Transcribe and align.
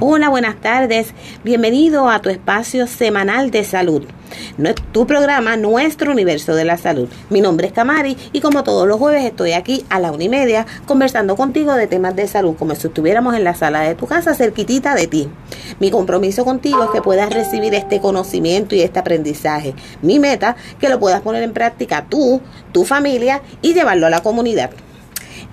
Hola, 0.00 0.28
buenas 0.28 0.60
tardes. 0.60 1.14
Bienvenido 1.44 2.10
a 2.10 2.20
tu 2.20 2.28
espacio 2.28 2.86
semanal 2.86 3.50
de 3.50 3.64
salud. 3.64 4.02
Tu 4.92 5.06
programa, 5.06 5.56
nuestro 5.56 6.12
universo 6.12 6.54
de 6.54 6.64
la 6.64 6.76
salud. 6.76 7.08
Mi 7.30 7.40
nombre 7.40 7.68
es 7.68 7.72
Camari 7.72 8.16
y 8.32 8.40
como 8.40 8.64
todos 8.64 8.86
los 8.86 8.98
jueves 8.98 9.24
estoy 9.24 9.52
aquí 9.52 9.84
a 9.88 10.00
la 10.00 10.12
una 10.12 10.24
y 10.24 10.28
media 10.28 10.66
conversando 10.86 11.36
contigo 11.36 11.72
de 11.74 11.86
temas 11.86 12.14
de 12.16 12.28
salud 12.28 12.54
como 12.58 12.74
si 12.74 12.88
estuviéramos 12.88 13.34
en 13.34 13.44
la 13.44 13.54
sala 13.54 13.80
de 13.80 13.94
tu 13.94 14.06
casa 14.06 14.34
cerquitita 14.34 14.94
de 14.94 15.06
ti. 15.06 15.28
Mi 15.80 15.90
compromiso 15.90 16.44
contigo 16.44 16.84
es 16.84 16.90
que 16.90 17.00
puedas 17.00 17.32
recibir 17.32 17.74
este 17.74 18.00
conocimiento 18.00 18.74
y 18.74 18.82
este 18.82 18.98
aprendizaje. 18.98 19.74
Mi 20.02 20.18
meta, 20.18 20.56
que 20.80 20.88
lo 20.88 21.00
puedas 21.00 21.22
poner 21.22 21.42
en 21.44 21.52
práctica 21.52 22.06
tú, 22.10 22.42
tu 22.72 22.84
familia 22.84 23.40
y 23.62 23.72
llevarlo 23.72 24.06
a 24.06 24.10
la 24.10 24.22
comunidad. 24.22 24.70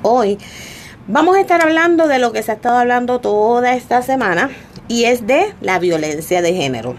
Hoy 0.00 0.38
vamos 1.06 1.36
a 1.36 1.40
estar 1.40 1.60
hablando 1.60 2.08
de 2.08 2.18
lo 2.18 2.32
que 2.32 2.42
se 2.42 2.52
ha 2.52 2.54
estado 2.54 2.78
hablando 2.78 3.18
toda 3.18 3.74
esta 3.74 4.00
semana 4.00 4.48
y 4.88 5.04
es 5.04 5.26
de 5.26 5.54
la 5.60 5.78
violencia 5.78 6.42
de 6.42 6.54
género. 6.54 6.96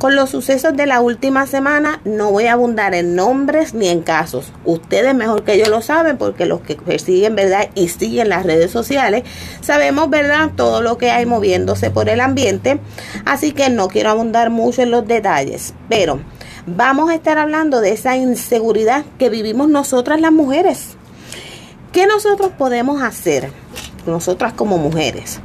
Con 0.00 0.16
los 0.16 0.30
sucesos 0.30 0.74
de 0.78 0.86
la 0.86 1.02
última 1.02 1.46
semana 1.46 2.00
no 2.06 2.30
voy 2.30 2.46
a 2.46 2.54
abundar 2.54 2.94
en 2.94 3.16
nombres 3.16 3.74
ni 3.74 3.88
en 3.88 4.00
casos. 4.00 4.50
Ustedes 4.64 5.14
mejor 5.14 5.44
que 5.44 5.58
yo 5.58 5.66
lo 5.66 5.82
saben 5.82 6.16
porque 6.16 6.46
los 6.46 6.62
que 6.62 6.76
persiguen, 6.76 7.36
¿verdad? 7.36 7.68
Y 7.74 7.88
siguen 7.88 8.30
las 8.30 8.46
redes 8.46 8.70
sociales, 8.70 9.24
sabemos, 9.60 10.08
¿verdad? 10.08 10.52
Todo 10.56 10.80
lo 10.80 10.96
que 10.96 11.10
hay 11.10 11.26
moviéndose 11.26 11.90
por 11.90 12.08
el 12.08 12.22
ambiente. 12.22 12.80
Así 13.26 13.52
que 13.52 13.68
no 13.68 13.88
quiero 13.88 14.08
abundar 14.08 14.48
mucho 14.48 14.80
en 14.80 14.90
los 14.90 15.06
detalles. 15.06 15.74
Pero 15.90 16.18
vamos 16.66 17.10
a 17.10 17.14
estar 17.14 17.36
hablando 17.36 17.82
de 17.82 17.92
esa 17.92 18.16
inseguridad 18.16 19.04
que 19.18 19.28
vivimos 19.28 19.68
nosotras 19.68 20.18
las 20.18 20.32
mujeres. 20.32 20.96
¿Qué 21.92 22.06
nosotros 22.06 22.52
podemos 22.56 23.02
hacer? 23.02 23.52
Nosotras 24.06 24.54
como 24.54 24.78
mujeres 24.78 25.40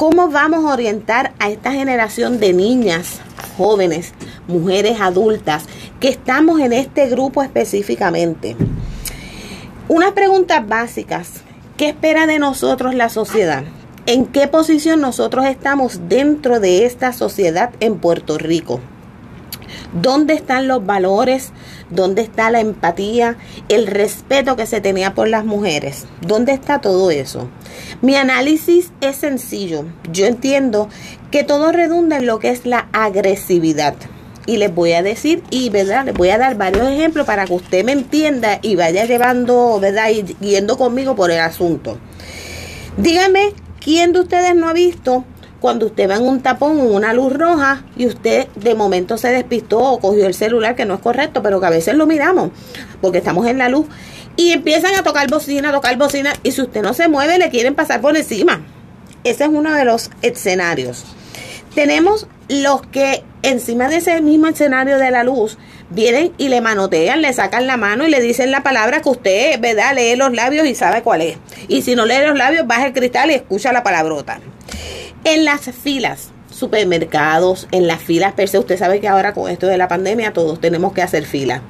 ¿Cómo 0.00 0.30
vamos 0.30 0.64
a 0.64 0.72
orientar 0.72 1.34
a 1.38 1.50
esta 1.50 1.72
generación 1.72 2.40
de 2.40 2.54
niñas, 2.54 3.20
jóvenes, 3.58 4.14
mujeres 4.48 4.98
adultas 4.98 5.66
que 6.00 6.08
estamos 6.08 6.58
en 6.60 6.72
este 6.72 7.06
grupo 7.10 7.42
específicamente? 7.42 8.56
Unas 9.88 10.12
preguntas 10.12 10.66
básicas. 10.66 11.42
¿Qué 11.76 11.90
espera 11.90 12.26
de 12.26 12.38
nosotros 12.38 12.94
la 12.94 13.10
sociedad? 13.10 13.62
¿En 14.06 14.24
qué 14.24 14.48
posición 14.48 15.02
nosotros 15.02 15.44
estamos 15.44 16.08
dentro 16.08 16.60
de 16.60 16.86
esta 16.86 17.12
sociedad 17.12 17.68
en 17.80 17.98
Puerto 17.98 18.38
Rico? 18.38 18.80
¿Dónde 19.92 20.32
están 20.32 20.66
los 20.66 20.86
valores? 20.86 21.52
¿Dónde 21.90 22.22
está 22.22 22.50
la 22.50 22.60
empatía? 22.60 23.36
El 23.68 23.86
respeto 23.86 24.56
que 24.56 24.66
se 24.66 24.80
tenía 24.80 25.14
por 25.14 25.28
las 25.28 25.44
mujeres. 25.44 26.06
¿Dónde 26.20 26.52
está 26.52 26.80
todo 26.80 27.10
eso? 27.10 27.48
Mi 28.00 28.14
análisis 28.14 28.92
es 29.00 29.16
sencillo. 29.16 29.84
Yo 30.12 30.26
entiendo 30.26 30.88
que 31.30 31.44
todo 31.44 31.72
redunda 31.72 32.18
en 32.18 32.26
lo 32.26 32.38
que 32.38 32.50
es 32.50 32.64
la 32.64 32.88
agresividad. 32.92 33.94
Y 34.46 34.56
les 34.56 34.74
voy 34.74 34.92
a 34.92 35.02
decir, 35.02 35.42
y 35.50 35.68
verdad, 35.70 36.06
les 36.06 36.14
voy 36.14 36.30
a 36.30 36.38
dar 36.38 36.56
varios 36.56 36.88
ejemplos 36.88 37.26
para 37.26 37.44
que 37.44 37.52
usted 37.52 37.84
me 37.84 37.92
entienda 37.92 38.58
y 38.62 38.74
vaya 38.76 39.04
llevando, 39.04 39.78
¿verdad? 39.80 40.10
Y 40.10 40.22
yendo 40.40 40.78
conmigo 40.78 41.14
por 41.14 41.30
el 41.30 41.40
asunto. 41.40 41.98
Dígame, 42.96 43.52
¿quién 43.80 44.12
de 44.12 44.20
ustedes 44.20 44.54
no 44.56 44.68
ha 44.68 44.72
visto 44.72 45.24
cuando 45.60 45.86
usted 45.86 46.08
va 46.08 46.16
en 46.16 46.26
un 46.26 46.40
tapón 46.40 46.80
o 46.80 46.84
una 46.84 47.12
luz 47.12 47.32
roja 47.32 47.84
y 47.96 48.06
usted 48.06 48.48
de 48.56 48.74
momento 48.74 49.18
se 49.18 49.28
despistó 49.28 49.78
o 49.78 50.00
cogió 50.00 50.26
el 50.26 50.34
celular, 50.34 50.74
que 50.74 50.86
no 50.86 50.94
es 50.94 51.00
correcto, 51.00 51.42
pero 51.42 51.60
que 51.60 51.66
a 51.66 51.70
veces 51.70 51.94
lo 51.94 52.06
miramos 52.06 52.50
porque 53.00 53.18
estamos 53.18 53.46
en 53.46 53.58
la 53.58 53.68
luz 53.68 53.86
y 54.36 54.52
empiezan 54.52 54.94
a 54.94 55.02
tocar 55.02 55.28
bocina, 55.28 55.68
a 55.68 55.72
tocar 55.72 55.96
bocina 55.98 56.32
y 56.42 56.52
si 56.52 56.62
usted 56.62 56.82
no 56.82 56.94
se 56.94 57.08
mueve 57.08 57.38
le 57.38 57.50
quieren 57.50 57.74
pasar 57.74 58.00
por 58.00 58.16
encima. 58.16 58.62
Ese 59.22 59.44
es 59.44 59.50
uno 59.50 59.74
de 59.74 59.84
los 59.84 60.10
escenarios. 60.22 61.04
Tenemos 61.74 62.26
los 62.48 62.82
que 62.82 63.22
encima 63.42 63.88
de 63.88 63.98
ese 63.98 64.20
mismo 64.22 64.46
escenario 64.46 64.98
de 64.98 65.10
la 65.10 65.24
luz 65.24 65.58
vienen 65.90 66.32
y 66.38 66.48
le 66.48 66.60
manotean, 66.60 67.20
le 67.20 67.32
sacan 67.32 67.66
la 67.66 67.76
mano 67.76 68.06
y 68.06 68.10
le 68.10 68.20
dicen 68.20 68.50
la 68.50 68.62
palabra 68.62 69.02
que 69.02 69.08
usted, 69.08 69.60
¿verdad? 69.60 69.94
Lee 69.94 70.16
los 70.16 70.32
labios 70.32 70.66
y 70.66 70.74
sabe 70.74 71.02
cuál 71.02 71.20
es. 71.20 71.36
Y 71.68 71.82
si 71.82 71.94
no 71.94 72.06
lee 72.06 72.26
los 72.26 72.36
labios, 72.36 72.66
baja 72.66 72.86
el 72.86 72.92
cristal 72.92 73.30
y 73.30 73.34
escucha 73.34 73.72
la 73.72 73.82
palabrota. 73.82 74.40
En 75.24 75.44
las 75.44 75.62
filas, 75.70 76.30
supermercados, 76.50 77.68
en 77.72 77.86
las 77.86 78.00
filas 78.00 78.32
per 78.32 78.48
se, 78.48 78.58
usted 78.58 78.78
sabe 78.78 79.00
que 79.00 79.08
ahora 79.08 79.34
con 79.34 79.50
esto 79.50 79.66
de 79.66 79.76
la 79.76 79.86
pandemia 79.86 80.32
todos 80.32 80.60
tenemos 80.60 80.92
que 80.94 81.02
hacer 81.02 81.24
fila. 81.24 81.62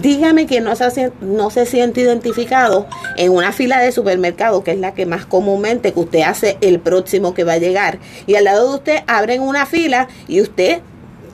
Dígame 0.00 0.46
que 0.46 0.60
no 0.60 0.76
se, 0.76 1.10
no 1.20 1.50
se 1.50 1.66
siente 1.66 2.02
identificado 2.02 2.86
en 3.16 3.32
una 3.32 3.50
fila 3.52 3.80
de 3.80 3.92
supermercado, 3.92 4.62
que 4.62 4.72
es 4.72 4.78
la 4.78 4.94
que 4.94 5.06
más 5.06 5.26
comúnmente 5.26 5.92
que 5.92 6.00
usted 6.00 6.20
hace 6.20 6.58
el 6.60 6.78
próximo 6.80 7.34
que 7.34 7.44
va 7.44 7.54
a 7.54 7.58
llegar. 7.58 7.98
Y 8.26 8.36
al 8.36 8.44
lado 8.44 8.68
de 8.68 8.76
usted 8.76 8.98
abren 9.06 9.40
una 9.40 9.66
fila 9.66 10.06
y 10.28 10.40
usted 10.40 10.82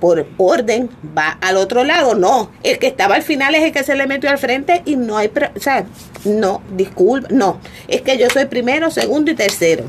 por 0.01 0.27
orden 0.37 0.91
va 1.17 1.39
al 1.41 1.57
otro 1.57 1.85
lado. 1.85 2.15
No, 2.15 2.51
el 2.63 2.79
que 2.79 2.87
estaba 2.87 3.17
al 3.17 3.23
final 3.23 3.55
es 3.55 3.63
el 3.63 3.73
que 3.73 3.85
se 3.85 3.95
le 3.95 4.07
metió 4.07 4.31
al 4.31 4.39
frente 4.39 4.83
y 4.85 4.97
no 4.97 5.17
hay, 5.17 5.31
o 5.57 5.61
sea, 5.61 5.87
no, 6.25 6.63
disculpe, 6.77 7.33
no, 7.33 7.61
es 7.89 8.03
que 8.03 8.19
yo 8.19 8.29
soy 8.31 8.47
primero, 8.47 8.91
segundo 8.91 9.31
y 9.31 9.35
tercero. 9.35 9.85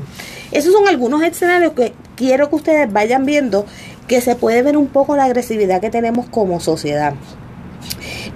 Esos 0.52 0.72
son 0.72 0.88
algunos 0.88 1.22
escenarios 1.22 1.72
que 1.74 1.92
quiero 2.16 2.50
que 2.50 2.56
ustedes 2.56 2.92
vayan 2.92 3.24
viendo 3.24 3.66
que 4.08 4.20
se 4.20 4.34
puede 4.34 4.62
ver 4.62 4.76
un 4.76 4.88
poco 4.88 5.16
la 5.16 5.24
agresividad 5.24 5.80
que 5.80 5.90
tenemos 5.90 6.26
como 6.28 6.58
sociedad. 6.58 7.14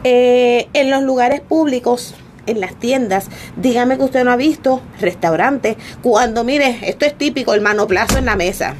Eh, 0.04 0.68
en 0.72 0.90
los 0.90 1.02
lugares 1.02 1.40
públicos, 1.40 2.14
en 2.46 2.60
las 2.60 2.78
tiendas, 2.78 3.26
dígame 3.56 3.96
que 3.96 4.04
usted 4.04 4.24
no 4.24 4.30
ha 4.30 4.36
visto 4.36 4.82
restaurantes, 5.00 5.76
cuando 6.02 6.44
mire, 6.44 6.78
esto 6.82 7.06
es 7.06 7.16
típico, 7.18 7.54
el 7.54 7.60
manoplazo 7.60 8.18
en 8.18 8.26
la 8.26 8.36
mesa 8.36 8.76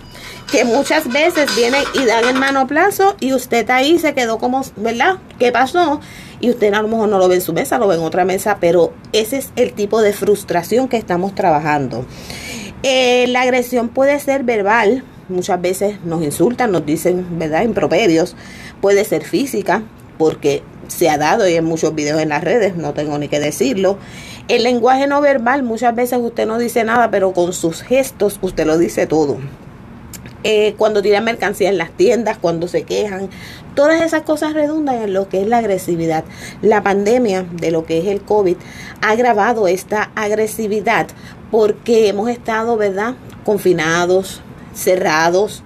que 0.50 0.64
muchas 0.64 1.10
veces 1.12 1.54
vienen 1.56 1.82
y 1.94 2.04
dan 2.04 2.24
el 2.28 2.36
manoplazo 2.36 3.16
y 3.20 3.32
usted 3.32 3.68
ahí 3.70 3.98
se 3.98 4.14
quedó 4.14 4.38
como, 4.38 4.62
¿verdad? 4.76 5.16
¿Qué 5.38 5.52
pasó? 5.52 6.00
Y 6.40 6.50
usted 6.50 6.72
a 6.74 6.82
lo 6.82 6.88
mejor 6.88 7.08
no 7.08 7.18
lo 7.18 7.28
ve 7.28 7.36
en 7.36 7.40
su 7.40 7.52
mesa, 7.52 7.78
lo 7.78 7.88
ve 7.88 7.96
en 7.96 8.02
otra 8.02 8.24
mesa, 8.24 8.58
pero 8.60 8.92
ese 9.12 9.38
es 9.38 9.50
el 9.56 9.72
tipo 9.72 10.02
de 10.02 10.12
frustración 10.12 10.88
que 10.88 10.96
estamos 10.96 11.34
trabajando. 11.34 12.04
Eh, 12.82 13.26
la 13.28 13.42
agresión 13.42 13.88
puede 13.88 14.18
ser 14.20 14.44
verbal, 14.44 15.04
muchas 15.28 15.60
veces 15.60 15.96
nos 16.04 16.22
insultan, 16.22 16.70
nos 16.70 16.84
dicen, 16.84 17.38
¿verdad?, 17.38 17.62
improperios, 17.62 18.36
puede 18.80 19.04
ser 19.04 19.24
física, 19.24 19.82
porque 20.18 20.62
se 20.88 21.08
ha 21.08 21.18
dado 21.18 21.48
y 21.48 21.54
en 21.54 21.64
muchos 21.64 21.94
videos 21.94 22.20
en 22.20 22.28
las 22.28 22.44
redes, 22.44 22.76
no 22.76 22.92
tengo 22.92 23.18
ni 23.18 23.28
que 23.28 23.40
decirlo. 23.40 23.98
El 24.48 24.64
lenguaje 24.64 25.06
no 25.06 25.20
verbal, 25.20 25.62
muchas 25.62 25.94
veces 25.94 26.18
usted 26.20 26.46
no 26.46 26.58
dice 26.58 26.84
nada, 26.84 27.10
pero 27.10 27.32
con 27.32 27.52
sus 27.52 27.82
gestos 27.82 28.38
usted 28.42 28.66
lo 28.66 28.76
dice 28.76 29.06
todo. 29.06 29.38
Eh, 30.46 30.74
cuando 30.76 31.00
tiran 31.00 31.24
mercancía 31.24 31.70
en 31.70 31.78
las 31.78 31.90
tiendas, 31.90 32.36
cuando 32.38 32.68
se 32.68 32.82
quejan, 32.82 33.30
todas 33.74 34.02
esas 34.02 34.22
cosas 34.22 34.52
redundan 34.52 34.96
en 34.96 35.14
lo 35.14 35.28
que 35.28 35.40
es 35.40 35.48
la 35.48 35.58
agresividad. 35.58 36.24
La 36.60 36.82
pandemia 36.82 37.46
de 37.50 37.70
lo 37.70 37.86
que 37.86 37.98
es 37.98 38.06
el 38.06 38.20
COVID 38.20 38.56
ha 39.00 39.10
agravado 39.10 39.66
esta 39.66 40.10
agresividad 40.14 41.06
porque 41.50 42.08
hemos 42.08 42.28
estado, 42.28 42.76
¿verdad?, 42.76 43.14
confinados, 43.44 44.42
cerrados, 44.74 45.62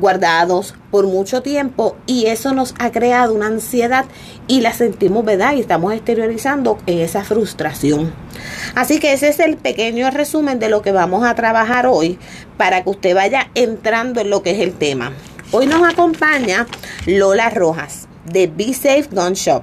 guardados 0.00 0.74
por 0.90 1.06
mucho 1.06 1.42
tiempo 1.42 1.96
y 2.06 2.26
eso 2.26 2.52
nos 2.52 2.74
ha 2.78 2.90
creado 2.90 3.34
una 3.34 3.46
ansiedad 3.46 4.06
y 4.46 4.60
la 4.60 4.72
sentimos, 4.72 5.24
¿verdad? 5.24 5.54
Y 5.54 5.60
estamos 5.60 5.92
exteriorizando 5.92 6.78
en 6.86 6.98
esa 6.98 7.22
frustración. 7.24 8.12
Así 8.74 8.98
que 8.98 9.12
ese 9.12 9.28
es 9.28 9.38
el 9.38 9.56
pequeño 9.56 10.10
resumen 10.10 10.58
de 10.58 10.68
lo 10.68 10.82
que 10.82 10.92
vamos 10.92 11.24
a 11.24 11.34
trabajar 11.34 11.86
hoy 11.86 12.18
para 12.56 12.82
que 12.82 12.90
usted 12.90 13.14
vaya 13.14 13.50
entrando 13.54 14.20
en 14.20 14.30
lo 14.30 14.42
que 14.42 14.52
es 14.52 14.60
el 14.60 14.72
tema. 14.72 15.12
Hoy 15.52 15.66
nos 15.66 15.88
acompaña 15.88 16.66
Lola 17.06 17.50
Rojas 17.50 18.08
de 18.24 18.46
Be 18.46 18.72
Safe 18.72 19.08
Gun 19.10 19.34
Shop. 19.34 19.62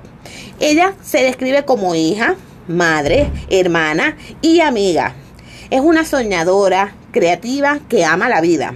Ella 0.60 0.94
se 1.04 1.24
describe 1.24 1.66
como 1.66 1.96
hija, 1.96 2.36
madre, 2.68 3.32
hermana 3.50 4.18
y 4.42 4.62
amiga 4.62 5.16
es 5.70 5.82
una 5.82 6.06
soñadora, 6.06 6.94
creativa, 7.12 7.80
que 7.90 8.06
ama 8.06 8.30
la 8.30 8.42
vida. 8.42 8.76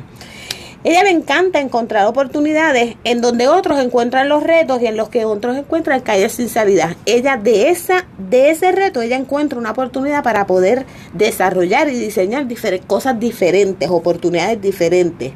Ella 0.83 1.03
le 1.03 1.11
encanta 1.11 1.59
encontrar 1.59 2.07
oportunidades 2.07 2.95
en 3.03 3.21
donde 3.21 3.47
otros 3.47 3.79
encuentran 3.79 4.29
los 4.29 4.41
retos 4.41 4.81
y 4.81 4.87
en 4.87 4.97
los 4.97 5.09
que 5.09 5.25
otros 5.25 5.55
encuentran 5.55 6.01
calles 6.01 6.31
sin 6.31 6.49
salida. 6.49 6.95
Ella 7.05 7.37
de 7.37 7.69
esa 7.69 8.07
de 8.17 8.49
ese 8.49 8.71
reto 8.71 9.03
ella 9.03 9.15
encuentra 9.15 9.59
una 9.59 9.71
oportunidad 9.71 10.23
para 10.23 10.47
poder 10.47 10.87
desarrollar 11.13 11.87
y 11.89 11.99
diseñar 11.99 12.47
cosas 12.87 13.19
diferentes, 13.19 13.91
oportunidades 13.91 14.59
diferentes. 14.59 15.33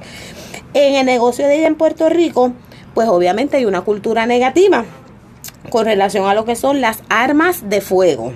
En 0.73 0.95
el 0.95 1.05
negocio 1.05 1.45
de 1.45 1.57
ella 1.57 1.67
en 1.67 1.75
Puerto 1.75 2.09
Rico, 2.09 2.53
pues 2.95 3.07
obviamente 3.07 3.57
hay 3.57 3.65
una 3.65 3.81
cultura 3.81 4.25
negativa 4.25 4.83
con 5.69 5.85
relación 5.85 6.25
a 6.25 6.33
lo 6.33 6.45
que 6.45 6.55
son 6.55 6.81
las 6.81 7.03
armas 7.07 7.69
de 7.69 7.81
fuego. 7.81 8.33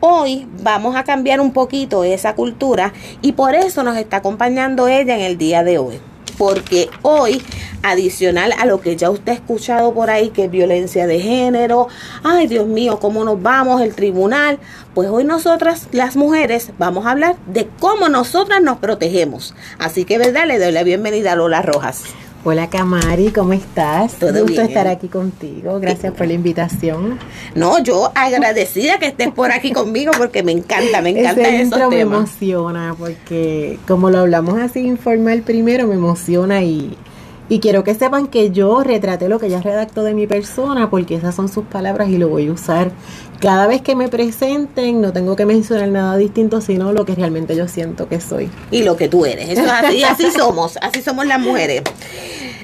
Hoy 0.00 0.46
vamos 0.62 0.96
a 0.96 1.04
cambiar 1.04 1.40
un 1.40 1.54
poquito 1.54 2.04
esa 2.04 2.34
cultura 2.34 2.92
y 3.22 3.32
por 3.32 3.54
eso 3.54 3.82
nos 3.82 3.96
está 3.96 4.18
acompañando 4.18 4.86
ella 4.86 5.14
en 5.14 5.22
el 5.22 5.38
día 5.38 5.64
de 5.64 5.78
hoy. 5.78 5.98
Porque 6.36 6.88
hoy, 7.02 7.42
adicional 7.82 8.52
a 8.58 8.66
lo 8.66 8.80
que 8.80 8.96
ya 8.96 9.10
usted 9.10 9.32
ha 9.32 9.34
escuchado 9.36 9.94
por 9.94 10.10
ahí, 10.10 10.30
que 10.30 10.44
es 10.44 10.50
violencia 10.50 11.06
de 11.06 11.20
género, 11.20 11.88
ay 12.22 12.46
Dios 12.46 12.66
mío, 12.66 12.98
¿cómo 13.00 13.24
nos 13.24 13.40
vamos? 13.42 13.80
El 13.80 13.94
tribunal. 13.94 14.58
Pues 14.94 15.08
hoy 15.08 15.24
nosotras, 15.24 15.88
las 15.92 16.16
mujeres, 16.16 16.70
vamos 16.78 17.06
a 17.06 17.10
hablar 17.10 17.36
de 17.46 17.68
cómo 17.80 18.08
nosotras 18.08 18.60
nos 18.62 18.78
protegemos. 18.78 19.54
Así 19.78 20.04
que, 20.04 20.18
¿verdad? 20.18 20.46
Le 20.46 20.58
doy 20.58 20.72
la 20.72 20.82
bienvenida 20.82 21.32
a 21.32 21.36
Lola 21.36 21.62
Rojas. 21.62 22.04
Hola 22.48 22.70
Camari, 22.70 23.32
¿cómo 23.32 23.54
estás? 23.54 24.14
Todo 24.20 24.42
gusto 24.42 24.52
bien. 24.52 24.68
estar 24.68 24.86
aquí 24.86 25.08
contigo. 25.08 25.80
Gracias 25.80 26.12
por 26.14 26.28
la 26.28 26.34
invitación. 26.34 27.18
No, 27.56 27.82
yo 27.82 28.12
agradecida 28.14 29.00
que 29.00 29.06
estés 29.06 29.32
por 29.32 29.50
aquí 29.50 29.72
conmigo 29.72 30.12
porque 30.16 30.44
me 30.44 30.52
encanta, 30.52 31.02
me 31.02 31.10
encanta 31.10 31.40
Ese 31.42 31.56
esos 31.56 31.64
intro 31.64 31.90
me 31.90 31.96
temas. 31.96 32.18
emociona 32.18 32.94
porque 32.96 33.80
como 33.88 34.10
lo 34.10 34.18
hablamos 34.18 34.60
así 34.60 34.78
informal 34.86 35.42
primero, 35.42 35.88
me 35.88 35.96
emociona 35.96 36.62
y, 36.62 36.96
y 37.48 37.60
quiero 37.60 37.84
que 37.84 37.94
sepan 37.94 38.26
que 38.26 38.50
yo 38.50 38.82
retraté 38.82 39.28
lo 39.28 39.38
que 39.38 39.46
ella 39.46 39.62
redactó 39.62 40.02
de 40.02 40.14
mi 40.14 40.26
persona 40.26 40.90
porque 40.90 41.14
esas 41.14 41.34
son 41.34 41.48
sus 41.48 41.64
palabras 41.64 42.08
y 42.08 42.18
lo 42.18 42.28
voy 42.28 42.48
a 42.48 42.52
usar 42.52 42.90
cada 43.40 43.66
vez 43.66 43.82
que 43.82 43.94
me 43.94 44.08
presenten. 44.08 45.00
No 45.00 45.12
tengo 45.12 45.36
que 45.36 45.46
mencionar 45.46 45.88
nada 45.88 46.16
distinto, 46.16 46.60
sino 46.60 46.92
lo 46.92 47.04
que 47.04 47.14
realmente 47.14 47.54
yo 47.54 47.68
siento 47.68 48.08
que 48.08 48.20
soy. 48.20 48.50
y 48.70 48.82
lo 48.82 48.96
que 48.96 49.08
tú 49.08 49.26
eres. 49.26 49.50
Eso 49.50 49.62
es 49.62 49.70
así, 49.70 50.02
así 50.02 50.30
somos, 50.30 50.78
así 50.82 51.02
somos 51.02 51.26
las 51.26 51.40
mujeres. 51.40 51.82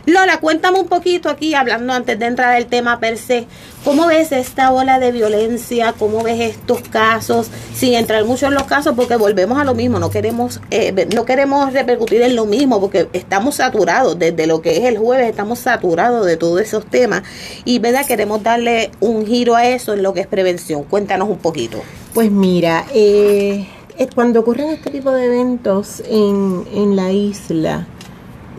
Lola, 0.05 0.41
cuéntame 0.41 0.81
un 0.81 0.89
poquito 0.89 1.29
aquí, 1.29 1.55
hablando 1.55 1.93
antes 1.93 2.19
de 2.19 2.27
entrar 2.27 2.57
al 2.57 2.67
tema 2.67 2.99
per 2.99 3.17
se, 3.17 3.47
¿cómo 3.85 4.07
ves 4.07 4.33
esta 4.33 4.73
ola 4.73 4.99
de 4.99 5.13
violencia? 5.13 5.95
¿Cómo 5.97 6.25
ves 6.25 6.41
estos 6.41 6.81
casos? 6.89 7.49
Sin 7.73 7.95
entrar 7.95 8.25
mucho 8.25 8.47
en 8.47 8.55
los 8.55 8.65
casos, 8.65 8.95
porque 8.97 9.15
volvemos 9.15 9.61
a 9.61 9.65
lo 9.65 9.77
mismo, 9.77 10.01
no 10.01 10.11
queremos, 10.11 10.61
eh, 10.73 11.07
no 11.15 11.25
queremos 11.25 11.73
repercutir 11.73 12.21
en 12.23 12.35
lo 12.35 12.47
mismo, 12.47 12.81
porque 12.81 13.09
estamos 13.13 13.57
saturados, 13.57 14.19
desde 14.19 14.49
lo 14.49 14.61
que 14.61 14.79
es 14.79 14.85
el 14.87 14.99
jueves, 14.99 15.31
estamos 15.31 15.61
saturados 15.61 16.27
de 16.27 16.37
todos 16.37 16.61
esos 16.61 16.85
temas, 16.85 17.23
y 17.65 17.79
verdad, 17.79 18.05
queremos 18.05 18.43
darle 18.43 18.91
un 18.99 19.25
giro 19.25 19.55
a 19.55 19.69
eso 19.69 19.93
en 19.93 20.03
lo 20.03 20.13
que 20.13 20.21
es 20.21 20.27
prevención. 20.27 20.83
Cuéntanos 20.83 21.29
un 21.29 21.39
poquito. 21.39 21.81
Pues 22.13 22.29
mira, 22.33 22.87
eh, 22.93 23.69
eh, 23.99 24.09
cuando 24.13 24.41
ocurren 24.41 24.71
este 24.71 24.91
tipo 24.91 25.13
de 25.13 25.27
eventos 25.27 26.03
en, 26.09 26.65
en 26.75 26.97
la 26.97 27.13
isla, 27.13 27.87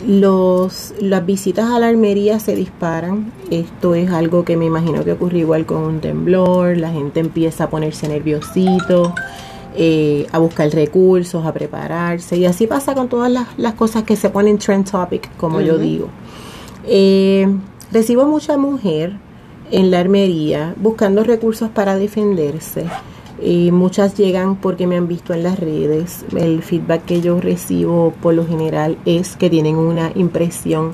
los, 0.07 0.93
las 0.99 1.25
visitas 1.25 1.69
a 1.69 1.79
la 1.79 1.87
armería 1.87 2.39
se 2.39 2.55
disparan. 2.55 3.31
Esto 3.49 3.95
es 3.95 4.11
algo 4.11 4.43
que 4.43 4.57
me 4.57 4.65
imagino 4.65 5.03
que 5.03 5.13
ocurre 5.13 5.39
igual 5.39 5.65
con 5.65 5.83
un 5.83 5.99
temblor. 5.99 6.77
La 6.77 6.91
gente 6.91 7.19
empieza 7.19 7.65
a 7.65 7.69
ponerse 7.69 8.07
nerviosito, 8.07 9.13
eh, 9.75 10.27
a 10.31 10.39
buscar 10.39 10.69
recursos, 10.69 11.45
a 11.45 11.53
prepararse. 11.53 12.37
Y 12.37 12.45
así 12.45 12.67
pasa 12.67 12.93
con 12.93 13.09
todas 13.09 13.31
las, 13.31 13.47
las 13.57 13.73
cosas 13.73 14.03
que 14.03 14.15
se 14.15 14.29
ponen 14.29 14.57
trend 14.57 14.89
topic, 14.89 15.35
como 15.37 15.61
yo 15.61 15.77
digo. 15.77 16.09
Eh, 16.85 17.47
recibo 17.91 18.25
mucha 18.25 18.57
mujer 18.57 19.13
en 19.71 19.89
la 19.89 19.99
armería 19.99 20.75
buscando 20.77 21.23
recursos 21.23 21.69
para 21.69 21.95
defenderse. 21.95 22.85
Y 23.41 23.71
muchas 23.71 24.15
llegan 24.15 24.55
porque 24.55 24.87
me 24.87 24.95
han 24.95 25.07
visto 25.07 25.33
en 25.33 25.43
las 25.43 25.59
redes. 25.59 26.25
El 26.35 26.61
feedback 26.61 27.05
que 27.05 27.21
yo 27.21 27.39
recibo 27.41 28.13
por 28.21 28.33
lo 28.33 28.45
general 28.45 28.97
es 29.05 29.35
que 29.35 29.49
tienen 29.49 29.75
una 29.75 30.11
impresión 30.15 30.93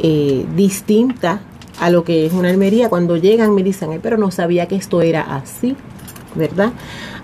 eh, 0.00 0.46
distinta 0.56 1.40
a 1.80 1.90
lo 1.90 2.04
que 2.04 2.26
es 2.26 2.32
una 2.32 2.48
armería. 2.48 2.88
Cuando 2.88 3.16
llegan 3.16 3.54
me 3.54 3.62
dicen, 3.62 3.90
"Ay, 3.92 4.00
pero 4.02 4.16
no 4.16 4.30
sabía 4.30 4.66
que 4.66 4.76
esto 4.76 5.02
era 5.02 5.22
así, 5.36 5.76
¿verdad? 6.34 6.72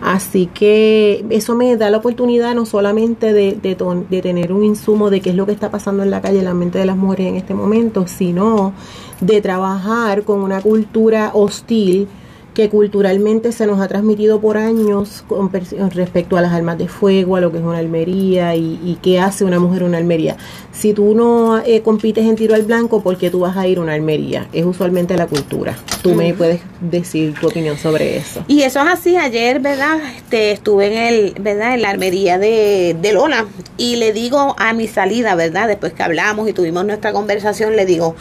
Así 0.00 0.46
que 0.46 1.24
eso 1.30 1.54
me 1.54 1.76
da 1.76 1.90
la 1.90 1.98
oportunidad 1.98 2.54
no 2.54 2.64
solamente 2.64 3.32
de, 3.32 3.52
de 3.60 4.22
tener 4.22 4.52
un 4.52 4.64
insumo 4.64 5.10
de 5.10 5.20
qué 5.20 5.30
es 5.30 5.36
lo 5.36 5.46
que 5.46 5.52
está 5.52 5.70
pasando 5.70 6.02
en 6.02 6.10
la 6.10 6.20
calle, 6.20 6.38
en 6.38 6.46
la 6.46 6.54
mente 6.54 6.78
de 6.78 6.86
las 6.86 6.96
mujeres 6.96 7.26
en 7.28 7.36
este 7.36 7.54
momento, 7.54 8.06
sino 8.06 8.72
de 9.20 9.40
trabajar 9.40 10.22
con 10.22 10.40
una 10.40 10.60
cultura 10.62 11.30
hostil 11.34 12.08
que 12.54 12.68
culturalmente 12.68 13.52
se 13.52 13.66
nos 13.66 13.80
ha 13.80 13.88
transmitido 13.88 14.40
por 14.40 14.56
años 14.56 15.24
con 15.28 15.50
respecto 15.52 16.36
a 16.36 16.40
las 16.40 16.52
armas 16.52 16.78
de 16.78 16.88
fuego, 16.88 17.36
a 17.36 17.40
lo 17.40 17.52
que 17.52 17.58
es 17.58 17.64
una 17.64 17.78
almería 17.78 18.56
y, 18.56 18.80
y 18.84 18.98
qué 19.02 19.20
hace 19.20 19.44
una 19.44 19.58
mujer 19.58 19.84
una 19.84 19.98
almería. 19.98 20.36
Si 20.72 20.92
tú 20.92 21.14
no 21.14 21.58
eh, 21.58 21.82
compites 21.82 22.24
en 22.24 22.36
tiro 22.36 22.54
al 22.54 22.62
blanco, 22.62 23.02
¿por 23.02 23.16
qué 23.18 23.30
tú 23.30 23.40
vas 23.40 23.56
a 23.56 23.66
ir 23.66 23.78
a 23.78 23.82
una 23.82 23.94
almería? 23.94 24.48
Es 24.52 24.64
usualmente 24.64 25.16
la 25.16 25.26
cultura. 25.26 25.76
Tú 26.02 26.14
me 26.14 26.32
puedes 26.34 26.60
decir 26.80 27.34
tu 27.38 27.48
opinión 27.48 27.76
sobre 27.76 28.16
eso. 28.16 28.44
Y 28.48 28.62
eso 28.62 28.80
es 28.80 28.88
así, 28.88 29.16
ayer, 29.16 29.60
¿verdad? 29.60 29.98
Este, 30.16 30.52
estuve 30.52 30.86
en 30.86 30.98
el, 30.98 31.34
¿verdad? 31.40 31.74
En 31.74 31.82
la 31.82 31.90
armería 31.90 32.38
de, 32.38 32.96
de 33.00 33.12
Lola 33.12 33.46
y 33.76 33.96
le 33.96 34.12
digo 34.12 34.56
a 34.58 34.72
mi 34.72 34.88
salida, 34.88 35.34
¿verdad? 35.34 35.68
Después 35.68 35.92
que 35.92 36.02
hablamos 36.02 36.48
y 36.48 36.52
tuvimos 36.52 36.84
nuestra 36.84 37.12
conversación, 37.12 37.76
le 37.76 37.86
digo, 37.86 38.16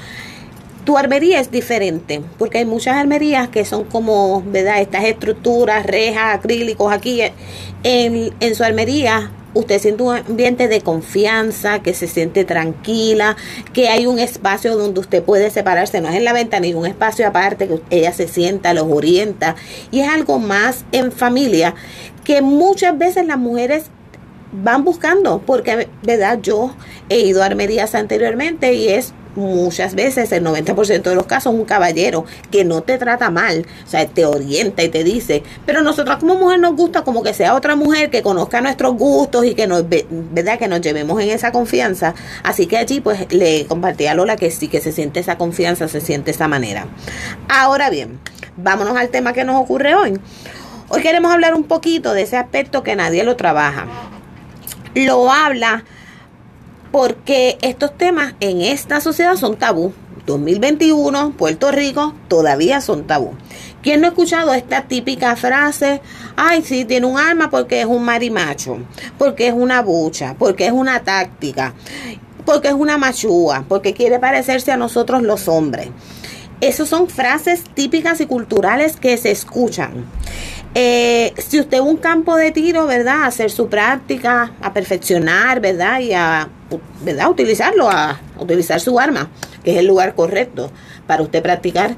tu 0.86 0.98
armería 0.98 1.40
es 1.40 1.52
diferente, 1.52 2.22
porque 2.38 2.60
hay 2.60 2.66
muchas 2.66 2.96
armerías 2.96 3.50
que 3.50 3.66
son 3.66 3.84
como, 3.84 4.42
¿verdad? 4.44 4.82
Estas 4.82 5.04
estructuras, 5.04 5.86
rejas, 5.86 6.36
acrílicos 6.36 6.92
aquí. 6.92 7.22
En, 7.84 8.34
en 8.40 8.56
su 8.56 8.64
armería 8.64 9.32
usted 9.54 9.80
siente 9.80 10.04
un 10.04 10.16
ambiente 10.16 10.68
de 10.68 10.82
confianza, 10.82 11.80
que 11.80 11.94
se 11.94 12.08
siente 12.08 12.46
tranquila, 12.46 13.36
que 13.74 13.90
hay 13.90 14.06
un 14.06 14.20
espacio 14.20 14.76
donde 14.76 15.00
usted 15.00 15.24
puede 15.24 15.50
separarse, 15.50 16.02
no 16.02 16.10
es 16.10 16.16
en 16.16 16.26
la 16.26 16.34
ventana, 16.34 16.62
ni 16.62 16.74
un 16.74 16.86
espacio 16.86 17.28
aparte 17.28 17.68
que 17.68 17.82
ella 17.90 18.14
se 18.14 18.28
sienta, 18.28 18.74
los 18.74 18.88
orienta, 18.90 19.56
y 19.92 20.02
es 20.02 20.10
algo 20.10 20.40
más 20.40 20.86
en 20.92 21.12
familia 21.12 21.76
que 22.24 22.42
muchas 22.42 22.98
veces 22.98 23.26
las 23.26 23.40
mujeres 23.40 23.86
van 24.52 24.84
buscando, 24.84 25.42
porque, 25.46 25.88
¿verdad? 26.04 26.40
Yo 26.42 26.76
he 27.10 27.20
ido 27.20 27.44
a 27.44 27.46
armerías 27.46 27.96
anteriormente 27.96 28.74
y 28.74 28.90
es 28.90 29.14
muchas 29.40 29.96
veces, 29.96 30.32
el 30.32 30.44
90% 30.44 31.02
de 31.02 31.16
los 31.16 31.26
casos, 31.26 31.54
un 31.54 31.66
caballero 31.66 32.26
que 32.52 32.64
no 32.66 32.82
te 32.84 32.98
trata 32.98 33.30
mal, 33.32 33.66
o 33.86 33.90
sea, 33.90 34.06
te 34.08 34.26
orienta 34.26 34.84
y 34.84 34.90
te 34.90 35.04
dice, 35.04 35.42
pero 35.66 35.82
nosotros 35.82 36.18
como 36.18 36.36
mujer 36.36 36.60
nos 36.60 36.76
gusta 36.76 37.04
como 37.04 37.24
que 37.24 37.34
sea 37.34 37.56
otra 37.56 37.76
mujer 37.76 38.10
que 38.10 38.22
conozca 38.22 38.62
nuestros 38.62 38.96
gustos 38.96 39.46
y 39.46 39.56
que 39.56 39.66
nos, 39.68 39.88
ve- 39.90 40.06
¿verdad? 40.10 40.60
Que 40.60 40.68
nos 40.68 40.82
llevemos 40.82 41.20
en 41.22 41.30
esa 41.30 41.52
confianza. 41.52 42.14
Así 42.44 42.68
que 42.68 42.78
allí 42.78 43.00
pues 43.02 43.32
le 43.34 43.66
compartí 43.66 44.06
a 44.08 44.14
Lola 44.14 44.36
que 44.36 44.52
sí, 44.52 44.68
que 44.68 44.82
se 44.82 44.92
siente 44.92 45.20
esa 45.20 45.38
confianza, 45.38 45.88
se 45.88 46.02
siente 46.02 46.32
esa 46.32 46.48
manera. 46.48 46.88
Ahora 47.48 47.90
bien, 47.90 48.20
vámonos 48.58 48.98
al 48.98 49.10
tema 49.10 49.34
que 49.34 49.44
nos 49.46 49.56
ocurre 49.62 49.96
hoy. 49.96 50.20
Hoy 50.90 51.02
queremos 51.02 51.32
hablar 51.32 51.54
un 51.54 51.64
poquito 51.64 52.14
de 52.14 52.24
ese 52.24 52.36
aspecto 52.36 52.84
que 52.84 52.96
nadie 52.96 53.24
lo 53.24 53.36
trabaja. 53.36 53.86
Lo 54.96 55.32
habla 55.32 55.84
porque 56.92 57.58
estos 57.62 57.98
temas 57.98 58.34
en 58.40 58.62
esta 58.62 59.02
sociedad 59.02 59.36
son 59.36 59.58
tabú. 59.58 59.94
2021, 60.26 61.34
Puerto 61.38 61.72
Rico, 61.72 62.14
todavía 62.28 62.82
son 62.82 63.08
tabú. 63.08 63.32
¿Quién 63.82 64.02
no 64.02 64.08
ha 64.08 64.10
escuchado 64.10 64.54
esta 64.54 64.84
típica 64.84 65.36
frase? 65.36 66.02
Ay, 66.36 66.62
sí, 66.64 66.86
tiene 66.86 67.08
un 67.08 67.18
arma 67.18 67.50
porque 67.50 67.82
es 67.82 67.88
un 67.88 68.04
marimacho, 68.04 68.78
porque 69.18 69.48
es 69.48 69.54
una 69.54 69.82
bucha, 69.82 70.36
porque 70.38 70.68
es 70.68 70.72
una 70.72 71.00
táctica, 71.00 71.74
porque 72.46 72.68
es 72.68 72.76
una 72.76 72.98
machúa, 72.98 73.66
porque 73.68 73.94
quiere 73.94 74.20
parecerse 74.20 74.72
a 74.72 74.78
nosotros 74.78 75.24
los 75.24 75.48
hombres. 75.48 75.88
Esas 76.62 76.90
son 76.90 77.08
frases 77.08 77.64
típicas 77.74 78.20
y 78.20 78.26
culturales 78.26 78.98
que 78.98 79.16
se 79.18 79.32
escuchan. 79.32 80.06
Eh, 80.76 81.34
si 81.38 81.60
usted 81.60 81.80
un 81.80 81.98
campo 81.98 82.36
de 82.36 82.52
tiro, 82.52 82.86
¿verdad? 82.86 83.24
Hacer 83.24 83.50
su 83.50 83.70
práctica, 83.70 84.52
a 84.62 84.72
perfeccionar, 84.72 85.60
¿verdad? 85.60 86.00
Y 86.00 86.14
a, 86.14 86.48
¿verdad? 87.02 87.30
Utilizarlo, 87.30 87.90
a 87.90 88.20
utilizar 88.38 88.80
su 88.80 89.00
arma, 89.00 89.30
que 89.64 89.72
es 89.72 89.78
el 89.78 89.88
lugar 89.88 90.14
correcto 90.16 90.72
para 91.08 91.24
usted 91.24 91.42
practicar. 91.42 91.96